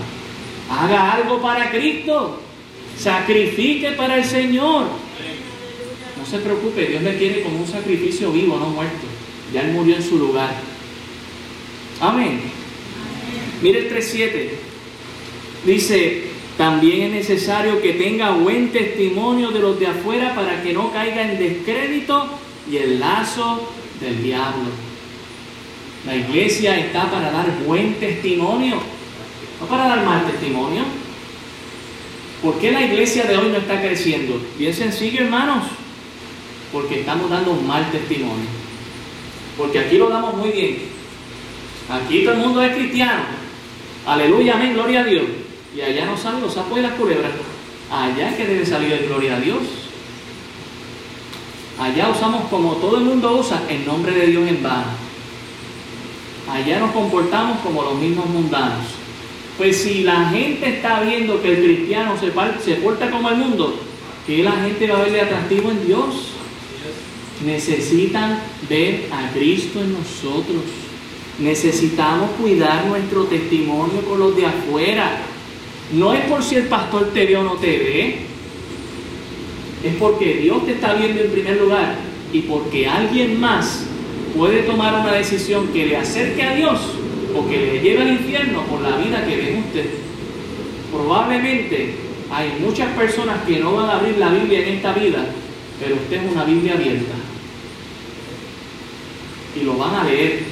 [0.71, 2.41] haga algo para Cristo,
[2.97, 4.87] sacrifique para el Señor.
[6.19, 9.07] No se preocupe, Dios le quiere como un sacrificio vivo, no muerto.
[9.53, 10.55] Ya Él murió en su lugar.
[12.01, 12.41] Amén.
[13.63, 14.49] Mire el 3.7.
[15.67, 16.25] Dice,
[16.61, 21.23] también es necesario que tenga buen testimonio de los de afuera para que no caiga
[21.23, 22.29] en descrédito
[22.71, 23.67] y el lazo
[23.99, 24.69] del diablo.
[26.05, 28.77] La iglesia está para dar buen testimonio,
[29.59, 30.83] no para dar mal testimonio.
[32.43, 34.39] ¿Por qué la iglesia de hoy no está creciendo?
[34.59, 35.65] Bien sencillo, hermanos.
[36.75, 38.51] Porque estamos dando un mal testimonio.
[39.57, 40.77] Porque aquí lo damos muy bien.
[41.89, 43.23] Aquí todo el mundo es cristiano.
[44.05, 45.40] Aleluya, amén, gloria a Dios
[45.77, 47.33] y allá no salen los sapos y las culebras.
[47.91, 49.63] Allá que debe salir de gloria a Dios.
[51.79, 55.11] Allá usamos como todo el mundo usa el nombre de Dios en vano.
[56.51, 58.87] Allá nos comportamos como los mismos mundanos.
[59.57, 62.33] Pues si la gente está viendo que el cristiano se,
[62.65, 63.79] se porta como el mundo,
[64.27, 66.33] que la gente va a verle atractivo en Dios.
[67.45, 70.63] Necesitan ver a Cristo en nosotros.
[71.39, 75.23] Necesitamos cuidar nuestro testimonio con los de afuera.
[75.93, 78.17] No es por si el pastor te ve o no te ve,
[79.83, 81.97] es porque Dios te está viendo en primer lugar
[82.33, 83.85] y porque alguien más
[84.37, 86.81] puede tomar una decisión que le acerque a Dios
[87.35, 89.87] o que le lleve al infierno por la vida que ve usted.
[90.93, 91.95] Probablemente
[92.31, 95.25] hay muchas personas que no van a abrir la Biblia en esta vida,
[95.81, 97.15] pero usted es una Biblia abierta.
[99.61, 100.45] Y lo van a leer.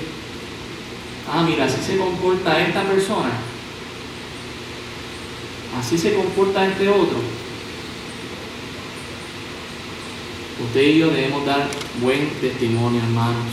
[1.31, 3.31] Ah, mira, así se comporta esta persona
[5.77, 7.19] así se comporta este otro,
[10.65, 11.69] usted y yo debemos dar
[12.01, 13.45] buen testimonio, hermanos.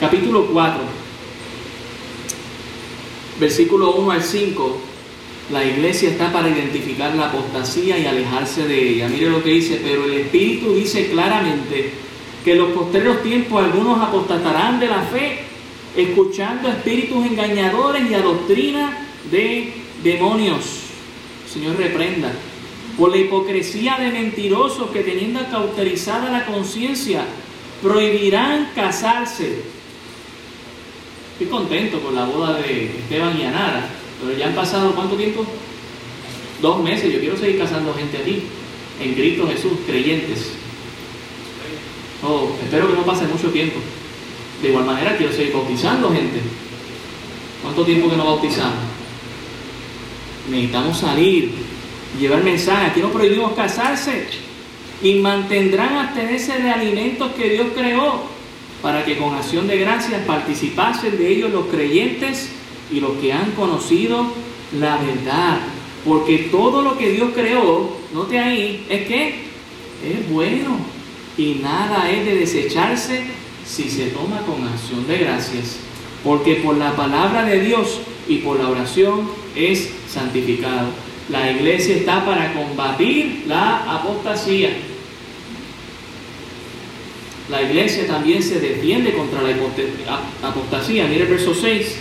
[0.00, 0.80] Capítulo 4,
[3.40, 4.80] versículo 1 al 5.
[5.52, 9.08] La iglesia está para identificar la apostasía y alejarse de ella.
[9.08, 11.92] Mire lo que dice, pero el Espíritu dice claramente
[12.44, 15.40] que en los posteriores tiempos algunos apostatarán de la fe,
[15.96, 19.72] escuchando espíritus engañadores y a doctrina de
[20.02, 20.64] demonios.
[21.52, 22.32] Señor reprenda.
[22.98, 27.24] por la hipocresía de mentirosos que teniendo cauterizada la conciencia,
[27.82, 29.62] prohibirán casarse.
[31.32, 33.88] Estoy contento con la boda de Esteban y Anara,
[34.20, 35.44] pero ya han pasado cuánto tiempo?
[36.62, 38.42] Dos meses, yo quiero seguir casando gente aquí,
[39.02, 40.52] en Cristo Jesús, creyentes.
[42.22, 43.80] Oh, espero que no pase mucho tiempo.
[44.62, 46.40] De igual manera quiero seguir bautizando gente.
[47.60, 48.93] ¿Cuánto tiempo que no bautizamos?
[50.50, 51.52] Necesitamos salir,
[52.18, 52.86] llevar mensaje.
[52.86, 54.26] Aquí no prohibimos casarse
[55.02, 58.22] y mantendrán abstenerse de alimentos que Dios creó
[58.82, 62.50] para que con acción de gracias participasen de ellos los creyentes
[62.92, 64.26] y los que han conocido
[64.78, 65.58] la verdad.
[66.04, 70.76] Porque todo lo que Dios creó, note ahí, es que es bueno
[71.38, 73.22] y nada es de desecharse
[73.66, 75.78] si se toma con acción de gracias.
[76.22, 80.88] Porque por la palabra de Dios y por la oración es santificado.
[81.30, 84.70] La iglesia está para combatir la apostasía.
[87.50, 91.06] La iglesia también se defiende contra la apostasía.
[91.06, 91.96] Mire el verso 6.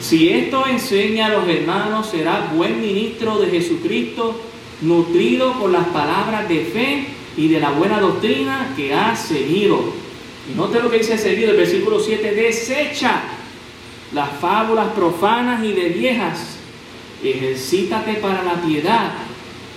[0.00, 4.40] Si esto enseña a los hermanos, será buen ministro de Jesucristo,
[4.80, 7.06] nutrido por las palabras de fe
[7.36, 9.92] y de la buena doctrina que ha seguido.
[10.50, 13.22] Y note lo que dice seguido, el versículo 7, desecha
[14.12, 16.56] las fábulas profanas y de viejas,
[17.22, 19.12] ejercítate para la piedad,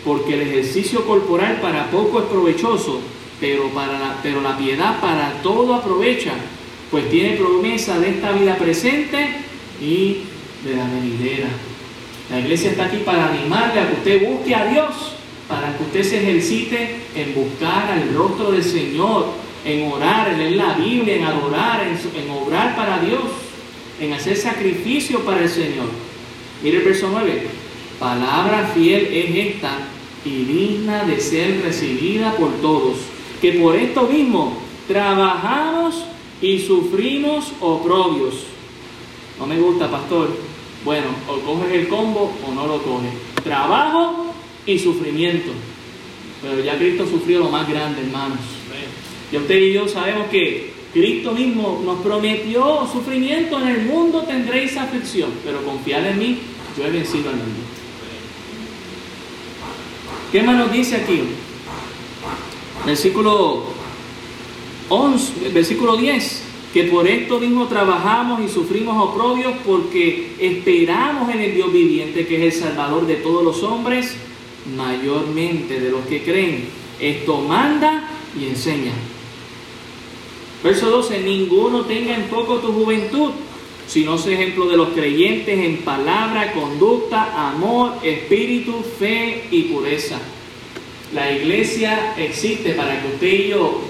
[0.03, 2.99] porque el ejercicio corporal para poco es provechoso,
[3.39, 6.31] pero, para la, pero la piedad para todo aprovecha,
[6.89, 9.36] pues tiene promesa de esta vida presente
[9.81, 10.21] y
[10.63, 11.47] de la venidera.
[12.29, 15.13] La iglesia está aquí para animarle a que usted busque a Dios,
[15.47, 19.27] para que usted se ejercite en buscar al rostro del Señor,
[19.65, 23.21] en orar, en leer la Biblia, en adorar, en, en obrar para Dios,
[23.99, 25.87] en hacer sacrificio para el Señor.
[26.63, 27.47] Mire el verso 9.
[27.99, 29.77] Palabra fiel es esta
[30.25, 32.97] y digna de ser recibida por todos,
[33.41, 36.05] que por esto mismo trabajamos
[36.41, 38.53] y sufrimos oprobios
[39.39, 40.29] no me gusta, pastor.
[40.85, 43.11] Bueno, o coges el combo o no lo coges.
[43.43, 44.33] Trabajo
[44.65, 45.51] y sufrimiento.
[46.41, 48.39] Pero ya Cristo sufrió lo más grande, hermanos.
[49.31, 53.59] Y usted y yo sabemos que Cristo mismo nos prometió sufrimiento.
[53.59, 56.39] En el mundo tendréis aflicción, pero confiad en mí,
[56.77, 57.61] yo he vencido al mundo.
[60.31, 61.21] ¿Qué más nos dice aquí?
[62.85, 63.63] Versículo
[64.89, 71.53] 11, versículo 10 que por esto mismo trabajamos y sufrimos oprobios porque esperamos en el
[71.53, 74.15] Dios viviente, que es el Salvador de todos los hombres,
[74.75, 76.65] mayormente de los que creen.
[76.99, 78.91] Esto manda y enseña.
[80.64, 83.32] Verso 12, ninguno tenga en poco tu juventud,
[83.86, 90.20] sino sea ejemplo de los creyentes en palabra, conducta, amor, espíritu, fe y pureza.
[91.14, 93.82] La iglesia existe para que usted y yo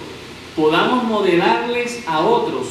[0.55, 2.67] podamos modelarles a otros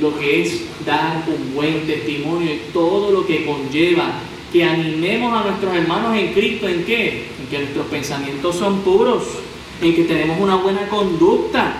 [0.00, 4.12] lo que es dar un buen testimonio y todo lo que conlleva,
[4.52, 7.26] que animemos a nuestros hermanos en Cristo en qué?
[7.40, 9.24] En que nuestros pensamientos son puros,
[9.82, 11.76] en que tenemos una buena conducta.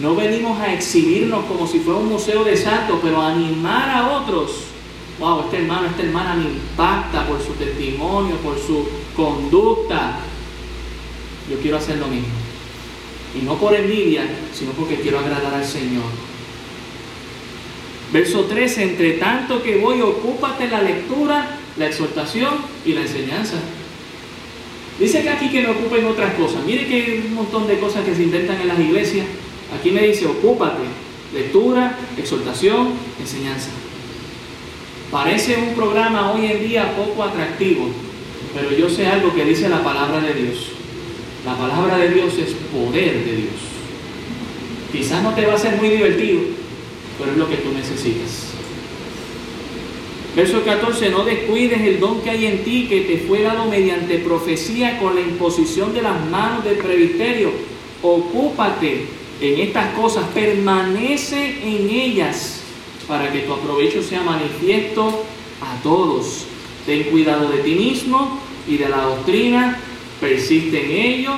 [0.00, 4.18] No venimos a exhibirnos como si fuera un museo de santos, pero a animar a
[4.18, 4.52] otros.
[5.18, 10.20] Wow, este hermano, esta hermana me impacta por su testimonio, por su conducta.
[11.50, 12.28] Yo quiero hacer lo mismo.
[13.38, 14.24] Y no por envidia,
[14.54, 16.04] sino porque quiero agradar al Señor.
[18.12, 23.56] Verso 13, entre tanto que voy, ocúpate la lectura, la exhortación y la enseñanza.
[24.98, 26.64] Dice que aquí que me ocupen otras cosas.
[26.66, 29.26] Mire que hay un montón de cosas que se intentan en las iglesias.
[29.78, 30.82] Aquí me dice, ocúpate,
[31.34, 33.70] lectura, exhortación, enseñanza.
[35.10, 37.88] Parece un programa hoy en día poco atractivo,
[38.54, 40.68] pero yo sé algo que dice la palabra de Dios.
[41.44, 43.54] La palabra de Dios es poder de Dios.
[44.92, 46.40] Quizás no te va a ser muy divertido,
[47.18, 48.52] pero es lo que tú necesitas.
[50.34, 54.18] Verso 14, no descuides el don que hay en ti, que te fue dado mediante
[54.18, 57.50] profecía con la imposición de las manos del presbiterio.
[58.02, 62.60] Ocúpate en estas cosas, permanece en ellas,
[63.08, 65.24] para que tu aprovecho sea manifiesto
[65.60, 66.46] a todos.
[66.86, 69.78] Ten cuidado de ti mismo y de la doctrina
[70.20, 71.32] persiste en ello,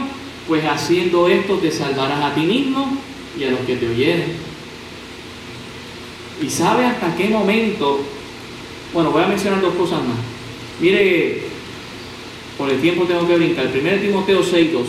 [0.46, 2.98] pues haciendo esto te salvarás a ti mismo
[3.38, 4.34] y a los que te oyeren.
[6.42, 8.00] ¿Y sabe hasta qué momento?
[8.92, 10.18] Bueno, voy a mencionar dos cosas más.
[10.80, 11.42] Mire,
[12.58, 13.70] por el tiempo tengo que brincar.
[13.70, 14.84] Primero Timoteo 6.2.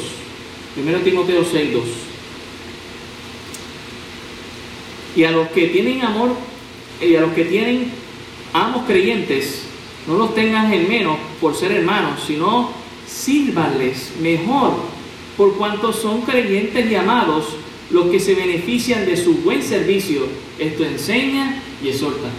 [0.76, 2.05] Primero Timoteo 6.2.
[5.16, 6.36] Y a los que tienen amor,
[7.02, 7.92] y a los que tienen
[8.54, 9.64] amos creyentes,
[10.08, 12.70] no los tengas en menos por ser hermanos, sino
[13.08, 14.74] sírvanles mejor,
[15.38, 17.46] por cuanto son creyentes y amados
[17.92, 20.28] los que se benefician de su buen servicio.
[20.58, 22.30] Esto enseña y exhorta.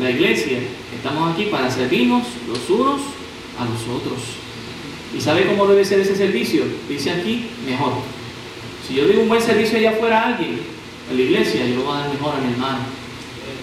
[0.00, 0.58] La iglesia,
[0.94, 3.00] estamos aquí para servirnos los unos
[3.58, 4.18] a los otros.
[5.16, 6.64] ¿Y sabe cómo debe ser ese servicio?
[6.88, 7.92] Dice aquí, mejor.
[8.86, 10.60] Si yo doy un buen servicio allá afuera a alguien,
[11.14, 12.78] la iglesia, yo voy a dar mejor a mi hermano.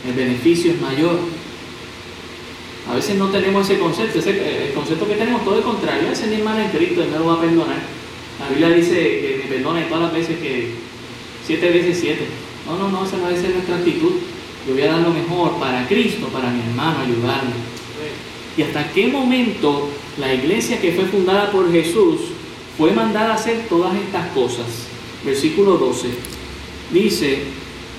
[0.08, 1.20] El beneficio es mayor.
[2.90, 6.10] A veces no tenemos ese concepto, ese, el concepto que tenemos todo el contrario.
[6.12, 7.80] Ese mi hermano en Cristo, Él me lo va a perdonar.
[8.40, 10.72] La Biblia dice que me perdone todas las veces que
[11.46, 12.28] siete veces siete.
[12.66, 14.14] No, no, no, esa no debe ser nuestra actitud.
[14.68, 17.52] Yo voy a dar lo mejor para Cristo, para mi hermano, ayudarle.
[18.58, 19.90] ¿Y hasta qué momento
[20.20, 22.20] la iglesia que fue fundada por Jesús
[22.78, 24.68] fue mandada a hacer todas estas cosas?
[25.26, 26.33] Versículo 12.
[26.92, 27.40] Dice,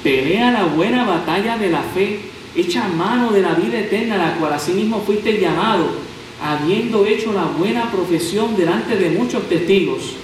[0.02, 2.20] pelea la buena batalla de la fe,
[2.54, 5.88] echa mano de la vida eterna, a la cual asimismo fuiste llamado,
[6.42, 10.14] habiendo hecho la buena profesión delante de muchos testigos,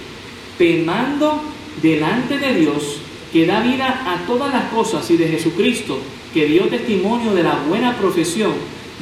[0.57, 1.41] temando
[1.81, 3.01] delante de Dios
[3.31, 5.99] que da vida a todas las cosas y de Jesucristo,
[6.33, 8.53] que dio testimonio de la buena profesión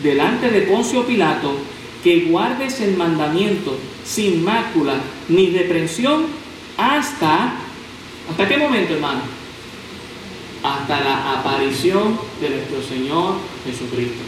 [0.03, 1.53] delante de Poncio Pilato,
[2.03, 4.95] que guardes el mandamiento sin mácula
[5.27, 6.25] ni reprensión
[6.77, 7.53] hasta,
[8.29, 9.38] ¿hasta qué momento, hermano?
[10.63, 13.35] Hasta la aparición de nuestro Señor
[13.65, 14.23] Jesucristo.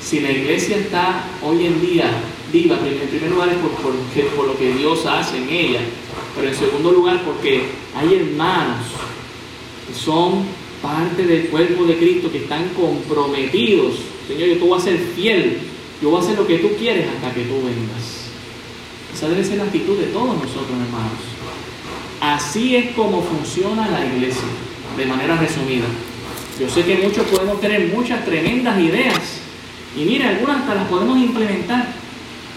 [0.00, 2.10] Si la iglesia está hoy en día
[2.50, 5.80] viva, en primer lugar es por, por lo que Dios hace en ella,
[6.34, 8.86] pero en segundo lugar porque hay hermanos
[9.86, 10.44] que son
[10.80, 13.96] parte del cuerpo de Cristo que están comprometidos.
[14.26, 15.58] Señor, yo te voy a ser fiel,
[16.00, 18.28] yo voy a hacer lo que tú quieres hasta que tú vengas.
[19.14, 21.37] Esa debe ser la actitud de todos nosotros, hermanos.
[22.20, 24.42] Así es como funciona la iglesia,
[24.96, 25.86] de manera resumida.
[26.58, 29.40] Yo sé que muchos podemos tener muchas tremendas ideas
[29.96, 31.88] y mire, algunas hasta las podemos implementar,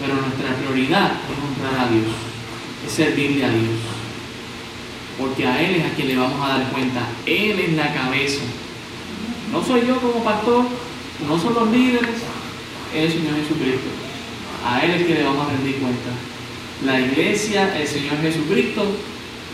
[0.00, 2.06] pero nuestra prioridad es honrar a Dios,
[2.86, 4.02] es servirle a Dios
[5.18, 7.00] porque a Él es a quien le vamos a dar cuenta.
[7.26, 8.42] Él es la cabeza.
[9.52, 10.64] No soy yo como pastor,
[11.28, 12.16] no son los líderes,
[12.94, 13.88] es el Señor Jesucristo.
[14.66, 16.10] A Él es que le vamos a rendir cuenta.
[16.84, 18.84] La iglesia, el Señor Jesucristo,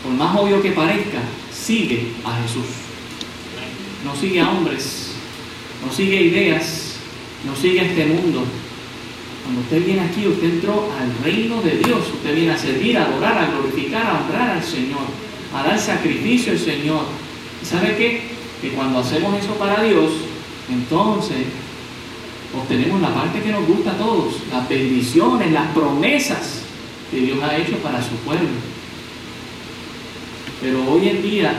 [0.02, 1.20] por más obvio que parezca,
[1.52, 2.66] sigue a Jesús.
[4.04, 5.12] No sigue a hombres,
[5.84, 6.96] no sigue ideas,
[7.44, 8.44] no sigue a este mundo.
[9.44, 12.06] Cuando usted viene aquí, usted entró al reino de Dios.
[12.14, 16.52] Usted viene a servir, a adorar, a glorificar, a honrar al Señor a dar sacrificio
[16.52, 17.02] al Señor.
[17.62, 18.22] ¿Y sabe qué?
[18.60, 20.12] Que cuando hacemos eso para Dios,
[20.68, 21.46] entonces
[22.56, 26.62] obtenemos la parte que nos gusta a todos, las bendiciones, las promesas
[27.10, 28.48] que Dios ha hecho para su pueblo.
[30.60, 31.52] Pero hoy en día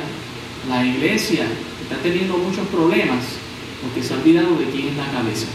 [0.67, 1.45] la iglesia
[1.81, 3.23] está teniendo muchos problemas
[3.81, 5.47] porque se ha olvidado de quién es la cabeza.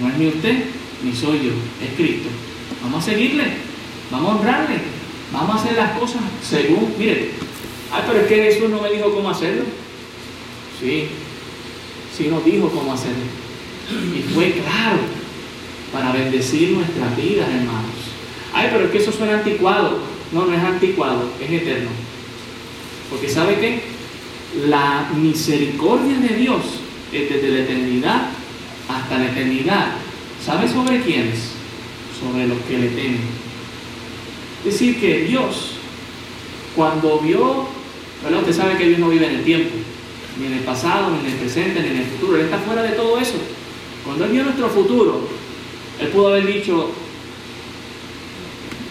[0.00, 0.64] No es ni usted
[1.02, 1.52] ni soy yo,
[1.84, 2.28] es Cristo.
[2.82, 3.44] Vamos a seguirle,
[4.10, 4.80] vamos a honrarle,
[5.32, 7.30] Vamos a hacer las cosas según, mire,
[7.90, 9.62] ay, pero es que Jesús no me dijo cómo hacerlo.
[10.78, 11.06] Sí,
[12.14, 13.24] sí nos dijo cómo hacerlo.
[14.14, 14.98] Y fue claro
[15.90, 17.96] para bendecir nuestras vidas, hermanos.
[18.52, 20.00] Ay, pero es que eso suena anticuado.
[20.32, 21.90] No, no es anticuado, es eterno.
[23.12, 23.82] Porque ¿sabe qué?
[24.66, 26.62] La misericordia de Dios
[27.12, 28.28] es desde la eternidad
[28.88, 29.92] hasta la eternidad.
[30.44, 31.52] ¿Sabe sobre quiénes?
[32.18, 33.20] Sobre los que le temen.
[34.64, 35.72] Es decir, que Dios,
[36.74, 37.66] cuando vio,
[38.24, 38.40] ¿verdad?
[38.40, 39.74] Usted sabe que Dios no vive en el tiempo,
[40.40, 42.38] ni en el pasado, ni en el presente, ni en el futuro.
[42.38, 43.34] Él está fuera de todo eso.
[44.06, 45.28] Cuando Él vio nuestro futuro,
[46.00, 46.90] Él pudo haber dicho,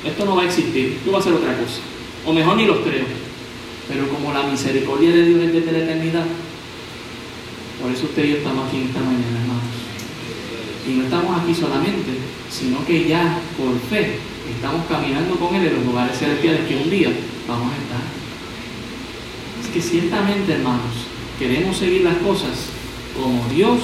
[0.06, 1.80] esto no va a existir, yo voy a hacer otra cosa.
[2.26, 3.21] O mejor ni los creo.
[3.92, 6.24] Pero como la misericordia de Dios es desde la eternidad,
[7.82, 9.68] por eso usted y yo estamos aquí esta mañana, hermanos.
[10.88, 12.12] Y no estamos aquí solamente,
[12.50, 14.16] sino que ya por fe
[14.56, 17.10] estamos caminando con Él en los lugares celestiales que un día
[17.50, 18.02] vamos a estar.
[19.62, 20.96] Es que ciertamente, hermanos,
[21.38, 22.72] queremos seguir las cosas
[23.14, 23.82] como Dios,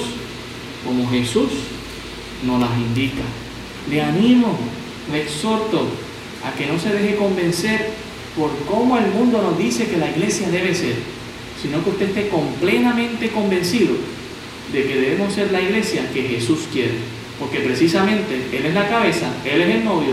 [0.86, 1.50] como Jesús
[2.46, 3.24] nos las indica.
[3.90, 4.58] Le animo,
[5.12, 5.86] le exhorto
[6.46, 8.07] a que no se deje convencer
[8.38, 10.94] por cómo el mundo nos dice que la iglesia debe ser,
[11.60, 13.96] sino que usted esté completamente convencido
[14.72, 16.94] de que debemos ser la iglesia que Jesús quiere.
[17.40, 20.12] Porque precisamente Él es la cabeza, Él es el novio,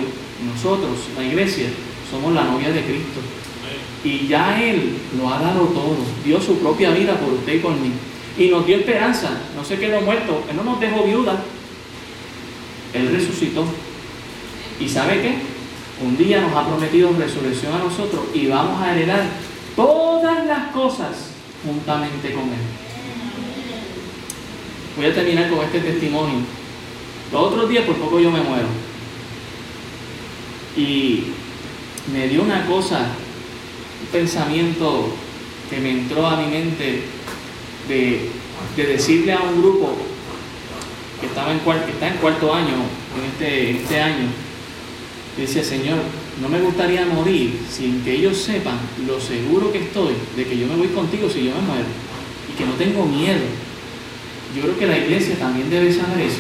[0.51, 1.67] nosotros, la iglesia,
[2.09, 3.21] somos la novia de Cristo.
[4.03, 7.73] Y ya Él lo ha dado todo, dio su propia vida por usted y por
[7.73, 7.91] mí.
[8.37, 11.43] Y nos dio esperanza, no se quedó muerto, Él no nos dejó viuda,
[12.93, 13.65] Él resucitó.
[14.79, 15.54] ¿Y sabe qué?
[16.01, 19.23] Un día nos ha prometido resurrección a nosotros y vamos a heredar
[19.75, 21.31] todas las cosas
[21.65, 22.65] juntamente con Él.
[24.97, 26.39] Voy a terminar con este testimonio.
[27.31, 28.67] Los otros días por poco yo me muero.
[30.75, 31.23] Y
[32.13, 32.99] me dio una cosa,
[34.01, 35.13] un pensamiento
[35.69, 37.03] que me entró a mi mente
[37.87, 38.29] de,
[38.75, 39.95] decirle a un grupo
[41.21, 42.73] que está en cuarto año,
[43.17, 44.27] en este, este año,
[45.41, 45.99] decía, Señor,
[46.41, 48.77] no me gustaría morir sin que ellos sepan
[49.07, 51.85] lo seguro que estoy de que yo me voy contigo si yo me muero
[52.51, 53.43] y que no tengo miedo.
[54.55, 56.39] Yo creo que la iglesia también debe saber eso.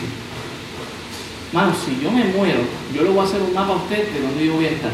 [1.51, 2.59] Mano, si yo me muero,
[2.93, 4.91] yo le voy a hacer un mapa a usted de dónde yo voy a estar.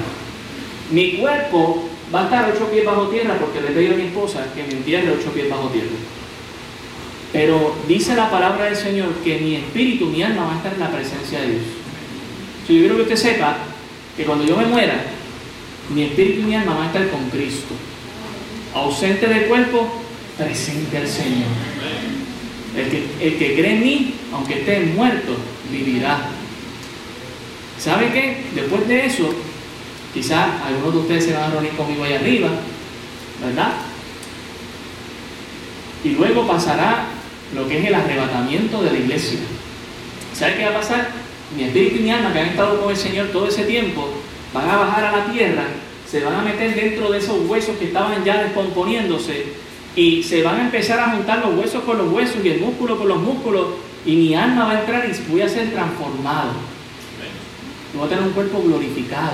[0.91, 4.45] Mi cuerpo va a estar ocho pies bajo tierra porque le pedí a mi esposa
[4.53, 5.87] que me entierre ocho pies bajo tierra.
[7.31, 10.79] Pero dice la palabra del Señor que mi espíritu, mi alma va a estar en
[10.79, 11.63] la presencia de Dios.
[12.67, 13.57] Si yo quiero que usted sepa
[14.21, 15.03] que cuando yo me muera,
[15.89, 17.73] mi espíritu y mi alma van a estar con Cristo.
[18.75, 20.01] Ausente del cuerpo,
[20.37, 21.49] presente al Señor.
[22.77, 25.35] El que, el que cree en mí, aunque esté muerto,
[25.71, 26.19] vivirá.
[27.79, 28.43] ¿Sabe qué?
[28.53, 29.33] Después de eso,
[30.13, 32.49] quizás algunos de ustedes se van a reunir conmigo ahí arriba,
[33.43, 33.73] ¿verdad?
[36.03, 37.07] Y luego pasará
[37.55, 39.39] lo que es el arrebatamiento de la iglesia.
[40.37, 41.09] ¿Sabe qué va a pasar?
[41.55, 44.07] Mi espíritu y mi alma que han estado con el Señor todo ese tiempo
[44.53, 45.63] van a bajar a la tierra,
[46.09, 49.45] se van a meter dentro de esos huesos que estaban ya descomponiéndose
[49.95, 52.97] y se van a empezar a juntar los huesos con los huesos y el músculo
[52.97, 53.67] con los músculos
[54.05, 56.51] y mi alma va a entrar y voy a ser transformado.
[57.93, 59.33] Voy a tener un cuerpo glorificado.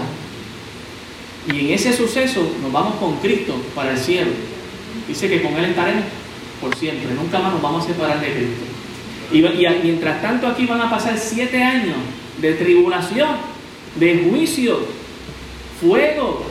[1.47, 4.31] Y en ese suceso nos vamos con Cristo para el cielo.
[5.07, 6.03] Dice que con Él estaremos
[6.59, 7.13] por siempre.
[7.13, 8.65] Nunca más nos vamos a separar de Cristo.
[9.31, 9.41] Y,
[9.83, 11.97] mientras tanto aquí van a pasar siete años
[12.39, 13.29] de tribulación,
[13.95, 14.79] de juicio,
[15.81, 16.43] fuego.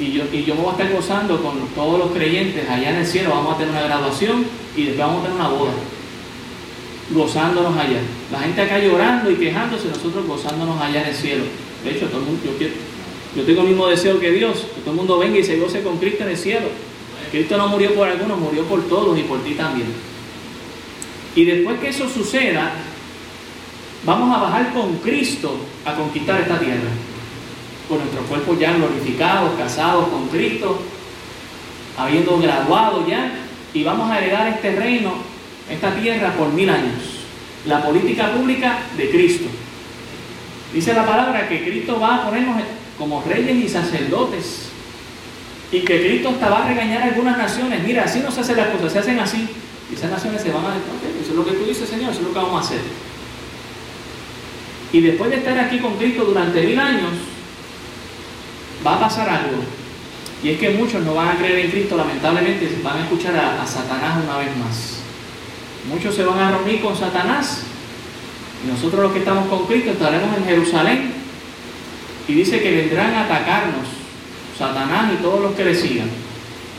[0.00, 2.96] Y yo, y yo me voy a estar gozando con todos los creyentes allá en
[2.96, 3.30] el cielo.
[3.30, 4.44] Vamos a tener una graduación
[4.76, 5.72] y después vamos a tener una boda.
[7.10, 8.00] Gozándonos allá.
[8.30, 11.44] La gente acá llorando y quejándose, nosotros gozándonos allá en el cielo.
[11.84, 12.66] De hecho, todo el mundo, yo,
[13.36, 15.82] yo tengo el mismo deseo que Dios, que todo el mundo venga y se goce
[15.82, 16.66] con Cristo en el cielo.
[17.30, 19.88] Cristo no murió por algunos, murió por todos y por ti también.
[21.38, 22.72] Y después que eso suceda,
[24.04, 26.90] vamos a bajar con Cristo a conquistar esta tierra.
[27.88, 30.82] Con nuestros cuerpos ya glorificados, casados con Cristo,
[31.96, 33.34] habiendo graduado ya,
[33.72, 35.12] y vamos a heredar este reino,
[35.70, 37.22] esta tierra por mil años.
[37.66, 39.46] La política pública de Cristo.
[40.74, 42.56] Dice la palabra que Cristo va a ponernos
[42.98, 44.70] como reyes y sacerdotes
[45.70, 47.80] y que Cristo hasta va a regañar a algunas naciones.
[47.84, 49.48] Mira, así no se hacen las cosas, se hacen así.
[49.90, 52.20] Y esas naciones se van a decir, eso es lo que tú dices, Señor, eso
[52.20, 52.80] es lo que vamos a hacer.
[54.92, 57.12] Y después de estar aquí con Cristo durante mil años,
[58.86, 59.62] va a pasar algo.
[60.42, 63.66] Y es que muchos no van a creer en Cristo, lamentablemente van a escuchar a,
[63.66, 65.00] Satanás una vez más.
[65.88, 67.62] Muchos se van a reunir con Satanás.
[68.64, 71.12] Y nosotros los que estamos con Cristo estaremos en Jerusalén.
[72.28, 73.88] Y dice que vendrán a atacarnos
[74.56, 76.08] Satanás y todos los que le sigan.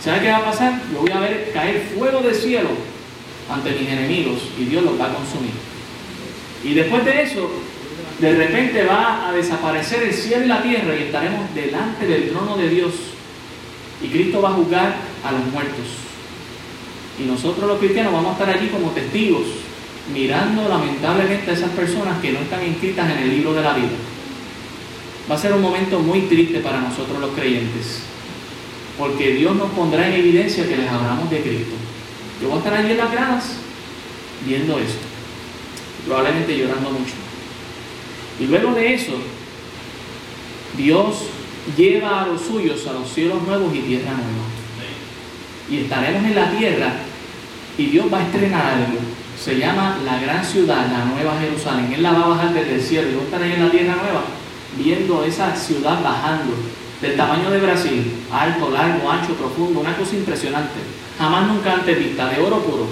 [0.04, 0.80] ¿Sabe qué va a pasar?
[0.94, 2.70] Yo voy a ver caer fuego del cielo
[3.50, 5.52] ante mis enemigos y Dios los va a consumir.
[6.64, 7.50] Y después de eso,
[8.20, 12.58] de repente va a desaparecer el cielo y la tierra y estaremos delante del trono
[12.58, 12.94] de Dios.
[14.02, 15.86] Y Cristo va a juzgar a los muertos.
[17.20, 19.44] Y nosotros los cristianos vamos a estar allí como testigos,
[20.14, 23.90] mirando lamentablemente a esas personas que no están inscritas en el libro de la vida
[25.30, 28.02] va a ser un momento muy triste para nosotros los creyentes,
[28.98, 31.76] porque Dios nos pondrá en evidencia que les hablamos de Cristo.
[32.42, 33.46] Yo voy a estar allí en las gradas
[34.46, 34.98] viendo eso,
[36.06, 37.14] probablemente llorando mucho.
[38.40, 39.14] Y luego de eso,
[40.78, 41.24] Dios
[41.76, 44.48] lleva a los suyos a los cielos nuevos y tierra nueva.
[45.70, 46.94] Y estaremos en la tierra
[47.78, 49.00] y Dios va a estrenar algo.
[49.38, 51.94] Se llama la gran ciudad, la nueva Jerusalén.
[51.94, 54.24] Él la va a bajar desde el cielo y ahí en la tierra nueva
[54.78, 56.54] viendo esa ciudad bajando
[57.02, 60.80] del tamaño de Brasil, alto, largo, ancho, profundo, una cosa impresionante,
[61.20, 62.88] jamás nunca antes vista, de oro puro.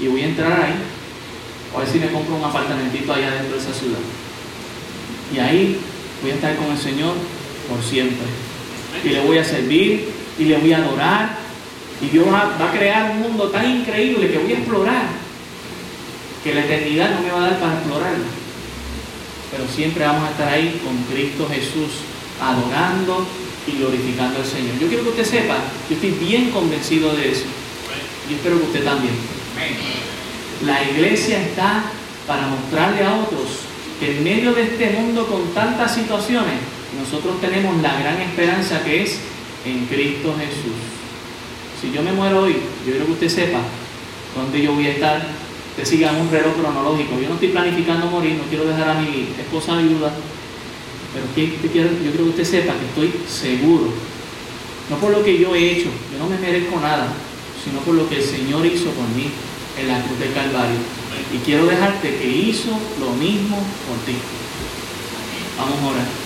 [0.00, 0.74] Y voy a entrar ahí,
[1.74, 4.00] a ver si me compro un apartamentito allá dentro de esa ciudad.
[5.32, 5.78] Y ahí
[6.22, 7.14] voy a estar con el Señor
[7.68, 8.26] por siempre.
[9.04, 10.08] Y le voy a servir
[10.38, 11.38] y le voy a adorar.
[12.02, 15.04] Y Dios va, a crear un mundo tan increíble que voy a explorar,
[16.42, 18.40] que la eternidad no me va a dar para explorarlo
[19.50, 22.06] pero siempre vamos a estar ahí con Cristo Jesús,
[22.40, 23.26] adorando
[23.78, 24.78] glorificando al Señor.
[24.78, 25.56] Yo quiero que usted sepa,
[25.88, 27.44] yo estoy bien convencido de eso.
[28.28, 29.14] Y espero que usted también.
[30.64, 31.84] La iglesia está
[32.26, 33.48] para mostrarle a otros
[33.98, 36.54] que en medio de este mundo con tantas situaciones,
[36.98, 39.18] nosotros tenemos la gran esperanza que es
[39.64, 40.78] en Cristo Jesús.
[41.80, 42.52] Si yo me muero hoy,
[42.86, 43.60] yo quiero que usted sepa
[44.34, 45.26] dónde yo voy a estar
[45.76, 47.20] que sigan un reloj cronológico.
[47.20, 50.12] Yo no estoy planificando morir, no quiero dejar a mi esposa viuda,
[51.12, 53.92] Pero yo quiero que usted sepa que estoy seguro,
[54.88, 57.08] no por lo que yo he hecho, yo no me merezco nada,
[57.64, 59.30] sino por lo que el Señor hizo por mí
[59.78, 60.78] en la cruz del Calvario.
[61.34, 64.16] Y quiero dejarte que hizo lo mismo por ti.
[65.56, 66.19] Vamos a orar.